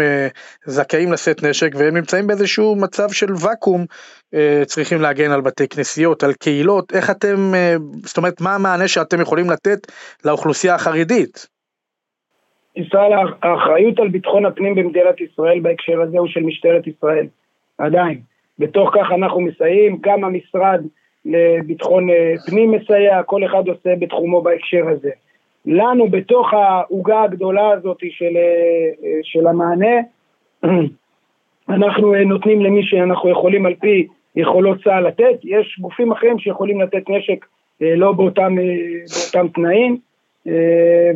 זכאים 0.66 1.12
לשאת 1.14 1.44
נשק 1.44 1.72
והם 1.76 1.98
נמצאים 1.98 2.28
באיזשהו 2.28 2.76
מצב 2.76 3.10
של 3.12 3.32
ואקום, 3.46 3.86
צריכים 4.66 5.02
להגן 5.02 5.32
על 5.32 5.42
בתי 5.42 5.68
כנסיות, 5.68 6.24
על 6.24 6.34
קהילות, 6.34 6.94
איך 6.96 7.10
אתם, 7.10 7.52
זאת 8.04 8.18
אומרת 8.18 8.42
מה 8.42 8.56
המענה 8.56 8.88
שאתם 8.88 9.22
יכולים 9.22 9.50
לתת 9.50 9.80
לאוכלוסייה 10.26 10.76
החרדית? 10.76 11.48
ישראל, 12.76 13.12
האחריות 13.42 14.00
על 14.00 14.10
ביטחון 14.10 14.46
הפנים 14.46 14.76
במדינת 14.76 15.22
ישראל 15.22 15.60
בהקשר 15.60 16.02
הזה 16.02 16.18
הוא 16.18 16.28
של 16.28 16.40
משטרת 16.40 16.88
ישראל. 16.88 17.28
עדיין. 17.82 18.20
בתוך 18.60 18.90
כך 18.94 19.12
אנחנו 19.12 19.42
מסייעים, 19.42 19.98
גם 20.02 20.24
המשרד 20.24 20.84
לביטחון 21.26 22.08
פנים 22.46 22.72
מסייע, 22.72 23.24
כל 23.24 23.46
אחד 23.46 23.68
עושה 23.68 23.96
בתחומו 24.00 24.42
בהקשר 24.42 24.88
הזה. 24.88 25.10
לנו 25.66 26.08
בתוך 26.08 26.54
העוגה 26.54 27.24
הגדולה 27.24 27.70
הזאת 27.70 27.98
של, 28.10 28.38
של 29.24 29.48
המענה, 29.48 29.96
אנחנו 31.70 32.16
נותנים 32.16 32.62
למי 32.62 32.84
שאנחנו 32.84 33.30
יכולים 33.30 33.66
על 33.66 33.76
פי 33.76 34.08
יכולות 34.36 34.84
צה"ל 34.84 35.08
לתת, 35.08 35.40
יש 35.44 35.80
גופים 35.80 36.12
אחרים 36.12 36.40
שיכולים 36.40 36.82
לתת 36.82 37.10
נשק 37.10 37.46
לא 37.82 38.12
באותם, 38.12 38.56
באותם 38.56 39.48
תנאים, 39.54 39.98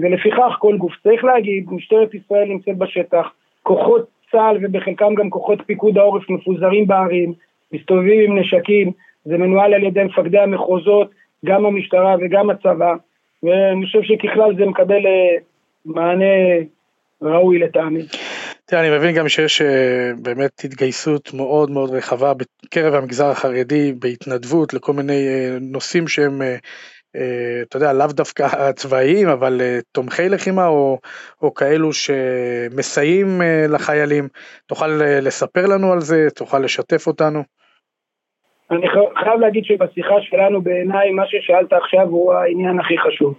ולפיכך 0.01 0.55
כל 0.59 0.77
גוף 0.77 0.93
צריך 1.03 1.23
להגיד, 1.23 1.65
משטרת 1.71 2.13
ישראל 2.13 2.47
נמצאת 2.47 2.77
בשטח, 2.77 3.31
כוחות 3.63 4.14
צה"ל 4.31 4.57
ובחלקם 4.61 5.15
גם 5.15 5.29
כוחות 5.29 5.59
פיקוד 5.65 5.97
העורף 5.97 6.29
מפוזרים 6.29 6.87
בערים, 6.87 7.33
מסתובבים 7.73 8.31
עם 8.31 8.39
נשקים, 8.39 8.91
זה 9.25 9.37
מנוהל 9.37 9.73
על 9.73 9.83
ידי 9.83 10.03
מפקדי 10.03 10.39
המחוזות, 10.39 11.11
גם 11.45 11.65
המשטרה 11.65 12.15
וגם 12.21 12.49
הצבא, 12.49 12.93
ואני 13.43 13.85
חושב 13.85 13.99
שככלל 14.03 14.55
זה 14.57 14.65
מקבל 14.65 15.01
מענה 15.85 16.25
ראוי 17.21 17.59
לטעמי. 17.59 18.01
תראה, 18.65 18.81
אני 18.81 18.97
מבין 18.97 19.15
גם 19.15 19.29
שיש 19.29 19.61
באמת 20.21 20.61
התגייסות 20.63 21.33
מאוד 21.33 21.71
מאוד 21.71 21.89
רחבה 21.89 22.33
בקרב 22.33 22.93
המגזר 22.93 23.25
החרדי 23.25 23.93
בהתנדבות 23.99 24.73
לכל 24.73 24.93
מיני 24.93 25.27
נושאים 25.61 26.07
שהם 26.07 26.41
אתה 27.61 27.77
יודע, 27.77 27.93
לאו 27.93 28.07
דווקא 28.07 28.71
צבאיים, 28.71 29.27
אבל 29.27 29.61
תומכי 29.91 30.29
לחימה 30.29 30.67
או, 30.67 30.99
או 31.41 31.53
כאלו 31.53 31.93
שמסייעים 31.93 33.41
לחיילים. 33.69 34.27
תוכל 34.65 34.87
לספר 35.21 35.65
לנו 35.65 35.93
על 35.93 35.99
זה? 35.99 36.27
תוכל 36.35 36.59
לשתף 36.59 37.07
אותנו? 37.07 37.43
אני 38.71 38.87
חייב 39.23 39.39
להגיד 39.39 39.65
שבשיחה 39.65 40.15
שלנו 40.21 40.61
בעיניי, 40.61 41.11
מה 41.11 41.23
ששאלת 41.27 41.73
עכשיו 41.73 42.07
הוא 42.07 42.33
העניין 42.33 42.79
הכי 42.79 42.97
חשוב. 42.97 43.35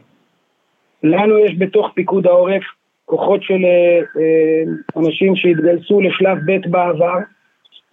לנו 1.03 1.39
יש 1.39 1.55
בתוך 1.59 1.91
פיקוד 1.95 2.27
העורף 2.27 2.63
כוחות 3.05 3.43
של 3.43 3.65
אנשים 4.97 5.37
שהתגייסו 5.37 6.01
לשלב 6.01 6.39
ב' 6.47 6.71
בעבר, 6.71 7.19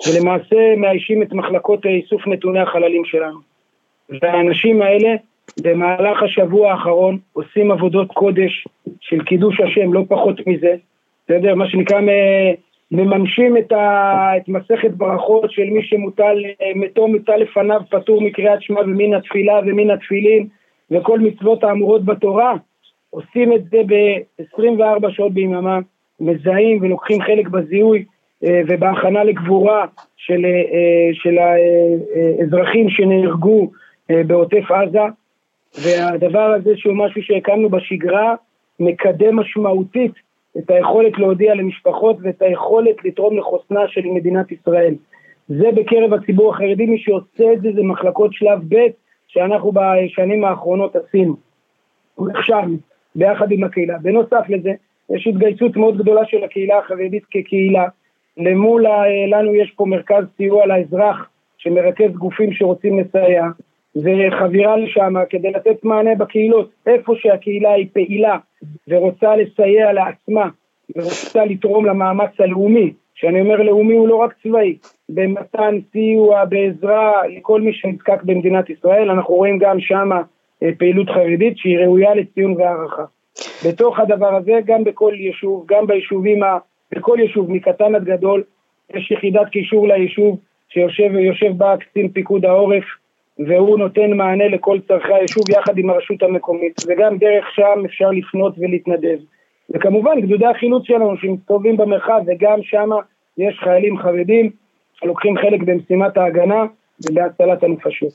ולמעשה 0.07 0.75
מאיישים 0.77 1.23
את 1.23 1.33
מחלקות 1.33 1.85
איסוף 1.85 2.27
נתוני 2.27 2.59
החללים 2.59 3.05
שלנו. 3.05 3.39
והאנשים 4.21 4.81
האלה 4.81 5.09
במהלך 5.61 6.23
השבוע 6.23 6.71
האחרון 6.71 7.17
עושים 7.33 7.71
עבודות 7.71 8.07
קודש 8.07 8.67
של 9.01 9.23
קידוש 9.23 9.59
השם, 9.59 9.93
לא 9.93 10.03
פחות 10.07 10.47
מזה, 10.47 10.75
בסדר? 11.25 11.55
מה 11.55 11.69
שנקרא 11.69 11.99
מממשים 12.91 13.57
את, 13.57 13.71
ה, 13.71 14.37
את 14.37 14.49
מסכת 14.49 14.91
ברכות 14.91 15.51
של 15.51 15.63
מי 15.63 15.83
שמוטל, 15.83 16.37
מתו 16.75 17.07
מוטל 17.07 17.35
לפניו 17.37 17.81
פטור 17.89 18.21
מקריאת 18.21 18.61
שמע 18.61 18.81
ומן 18.81 19.13
התפילה 19.13 19.59
ומן 19.65 19.89
התפילין 19.89 20.47
וכל 20.91 21.19
מצוות 21.19 21.63
האמורות 21.63 22.05
בתורה, 22.05 22.53
עושים 23.09 23.53
את 23.53 23.63
זה 23.69 23.77
ב-24 23.87 25.09
שעות 25.09 25.33
ביממה, 25.33 25.79
מזהים 26.19 26.79
ולוקחים 26.81 27.21
חלק 27.21 27.47
בזיהוי 27.47 28.05
ובהכנה 28.41 29.23
לגבורה 29.23 29.85
של, 30.17 30.45
של 31.13 31.37
האזרחים 31.37 32.89
שנהרגו 32.89 33.71
בעוטף 34.09 34.71
עזה, 34.71 34.99
והדבר 35.81 36.53
הזה 36.57 36.71
שהוא 36.77 36.95
משהו 36.95 37.23
שהקמנו 37.23 37.69
בשגרה, 37.69 38.35
מקדם 38.79 39.35
משמעותית 39.35 40.11
את 40.57 40.69
היכולת 40.69 41.17
להודיע 41.17 41.55
למשפחות 41.55 42.17
ואת 42.21 42.41
היכולת 42.41 43.05
לתרום 43.05 43.37
לחוסנה 43.37 43.87
של 43.87 44.05
מדינת 44.05 44.51
ישראל. 44.51 44.95
זה 45.47 45.69
בקרב 45.75 46.13
הציבור 46.13 46.53
החרדי, 46.53 46.85
מי 46.85 46.97
שעושה 46.97 47.53
את 47.53 47.61
זה 47.61 47.69
זה 47.75 47.83
מחלקות 47.83 48.33
שלב 48.33 48.59
ב' 48.69 48.87
שאנחנו 49.27 49.71
בשנים 49.71 50.43
האחרונות 50.43 50.95
עשינו. 50.95 51.35
עכשיו, 52.35 52.63
ביחד 53.15 53.51
עם 53.51 53.63
הקהילה. 53.63 53.97
בנוסף 53.97 54.49
לזה, 54.49 54.71
יש 55.09 55.27
התגייסות 55.27 55.75
מאוד 55.75 55.97
גדולה 55.97 56.25
של 56.25 56.43
הקהילה 56.43 56.77
החרדית 56.77 57.23
כקהילה. 57.31 57.87
למול 58.37 58.85
לנו 59.27 59.55
יש 59.55 59.71
פה 59.75 59.85
מרכז 59.85 60.23
סיוע 60.37 60.65
לאזרח 60.65 61.29
שמרכז 61.57 62.11
גופים 62.13 62.53
שרוצים 62.53 62.99
לסייע. 62.99 63.45
וחבירה 63.95 64.77
לשם 64.77 65.13
כדי 65.29 65.51
לתת 65.51 65.83
מענה 65.83 66.15
בקהילות, 66.15 66.69
איפה 66.87 67.13
שהקהילה 67.15 67.73
היא 67.73 67.87
פעילה 67.93 68.37
ורוצה 68.87 69.35
לסייע 69.35 69.93
לעצמה 69.93 70.49
ורוצה 70.95 71.45
לתרום 71.45 71.85
למאמץ 71.85 72.31
הלאומי, 72.39 72.93
שאני 73.15 73.41
אומר 73.41 73.61
לאומי 73.61 73.93
הוא 73.93 74.07
לא 74.07 74.15
רק 74.15 74.33
צבאי, 74.43 74.77
במתן 75.09 75.77
סיוע, 75.91 76.45
בעזרה 76.45 77.27
לכל 77.27 77.61
מי 77.61 77.73
שנזקק 77.73 78.23
במדינת 78.23 78.69
ישראל, 78.69 79.09
אנחנו 79.09 79.35
רואים 79.35 79.57
גם 79.57 79.79
שם 79.79 80.09
פעילות 80.77 81.09
חרדית 81.09 81.57
שהיא 81.57 81.79
ראויה 81.79 82.15
לציון 82.15 82.53
והערכה. 82.57 83.03
בתוך 83.67 83.99
הדבר 83.99 84.35
הזה, 84.35 84.59
גם 84.65 84.83
בכל 84.83 85.13
יישוב, 85.15 85.65
גם 85.67 85.87
ביישובים, 85.87 86.39
בכל 86.91 87.17
יישוב 87.19 87.51
מקטן 87.51 87.95
עד 87.95 88.03
גדול, 88.03 88.43
יש 88.93 89.11
יחידת 89.11 89.49
קישור 89.49 89.87
ליישוב 89.87 90.39
שיושב 90.69 91.57
בה 91.57 91.75
קצין 91.77 92.09
פיקוד 92.09 92.45
העורף 92.45 92.83
והוא 93.39 93.77
נותן 93.77 94.11
מענה 94.11 94.47
לכל 94.47 94.79
צרכי 94.87 95.13
היישוב 95.13 95.43
יחד 95.49 95.77
עם 95.77 95.89
הרשות 95.89 96.23
המקומית, 96.23 96.73
וגם 96.87 97.17
דרך 97.17 97.45
שם 97.55 97.85
אפשר 97.85 98.09
לפנות 98.09 98.53
ולהתנדב. 98.57 99.17
וכמובן 99.69 100.21
גדודי 100.21 100.45
החילוץ 100.45 100.83
שלנו 100.85 101.17
שמסתובבים 101.17 101.77
במרחב, 101.77 102.21
וגם 102.27 102.59
שם 102.61 102.89
יש 103.37 103.59
חיילים 103.63 103.97
חרדים 103.97 104.49
שלוקחים 104.93 105.37
חלק 105.37 105.61
במשימת 105.63 106.17
ההגנה 106.17 106.65
ובהצלת 107.05 107.63
הנפשות. 107.63 108.13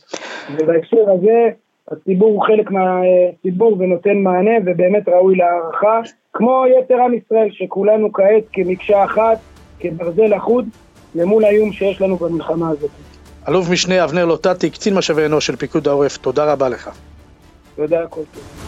ובהקשר 0.58 1.10
הזה 1.10 1.50
הציבור 1.90 2.28
הוא 2.28 2.42
חלק 2.42 2.70
מהציבור 2.70 3.76
ונותן 3.78 4.16
מענה 4.16 4.50
ובאמת 4.66 5.08
ראוי 5.08 5.36
להערכה, 5.36 6.00
כמו 6.32 6.64
יתר 6.78 7.00
עם 7.00 7.14
ישראל 7.14 7.48
שכולנו 7.50 8.12
כעת 8.12 8.44
כמקשה 8.52 9.04
אחת, 9.04 9.38
כברזל 9.80 10.36
אחוד, 10.36 10.68
למול 11.14 11.44
האיום 11.44 11.72
שיש 11.72 12.00
לנו 12.00 12.16
במלחמה 12.16 12.70
הזאת. 12.70 13.17
אלוף 13.48 13.68
משנה 13.70 14.04
אבנר 14.04 14.24
לוטטי, 14.24 14.70
קצין 14.70 14.94
משאבי 14.94 15.26
אנוש 15.26 15.46
של 15.46 15.56
פיקוד 15.56 15.88
העורף, 15.88 16.16
תודה 16.16 16.52
רבה 16.52 16.68
לך. 16.68 16.90
תודה, 17.76 18.02
הכל 18.02 18.20
טוב. 18.34 18.67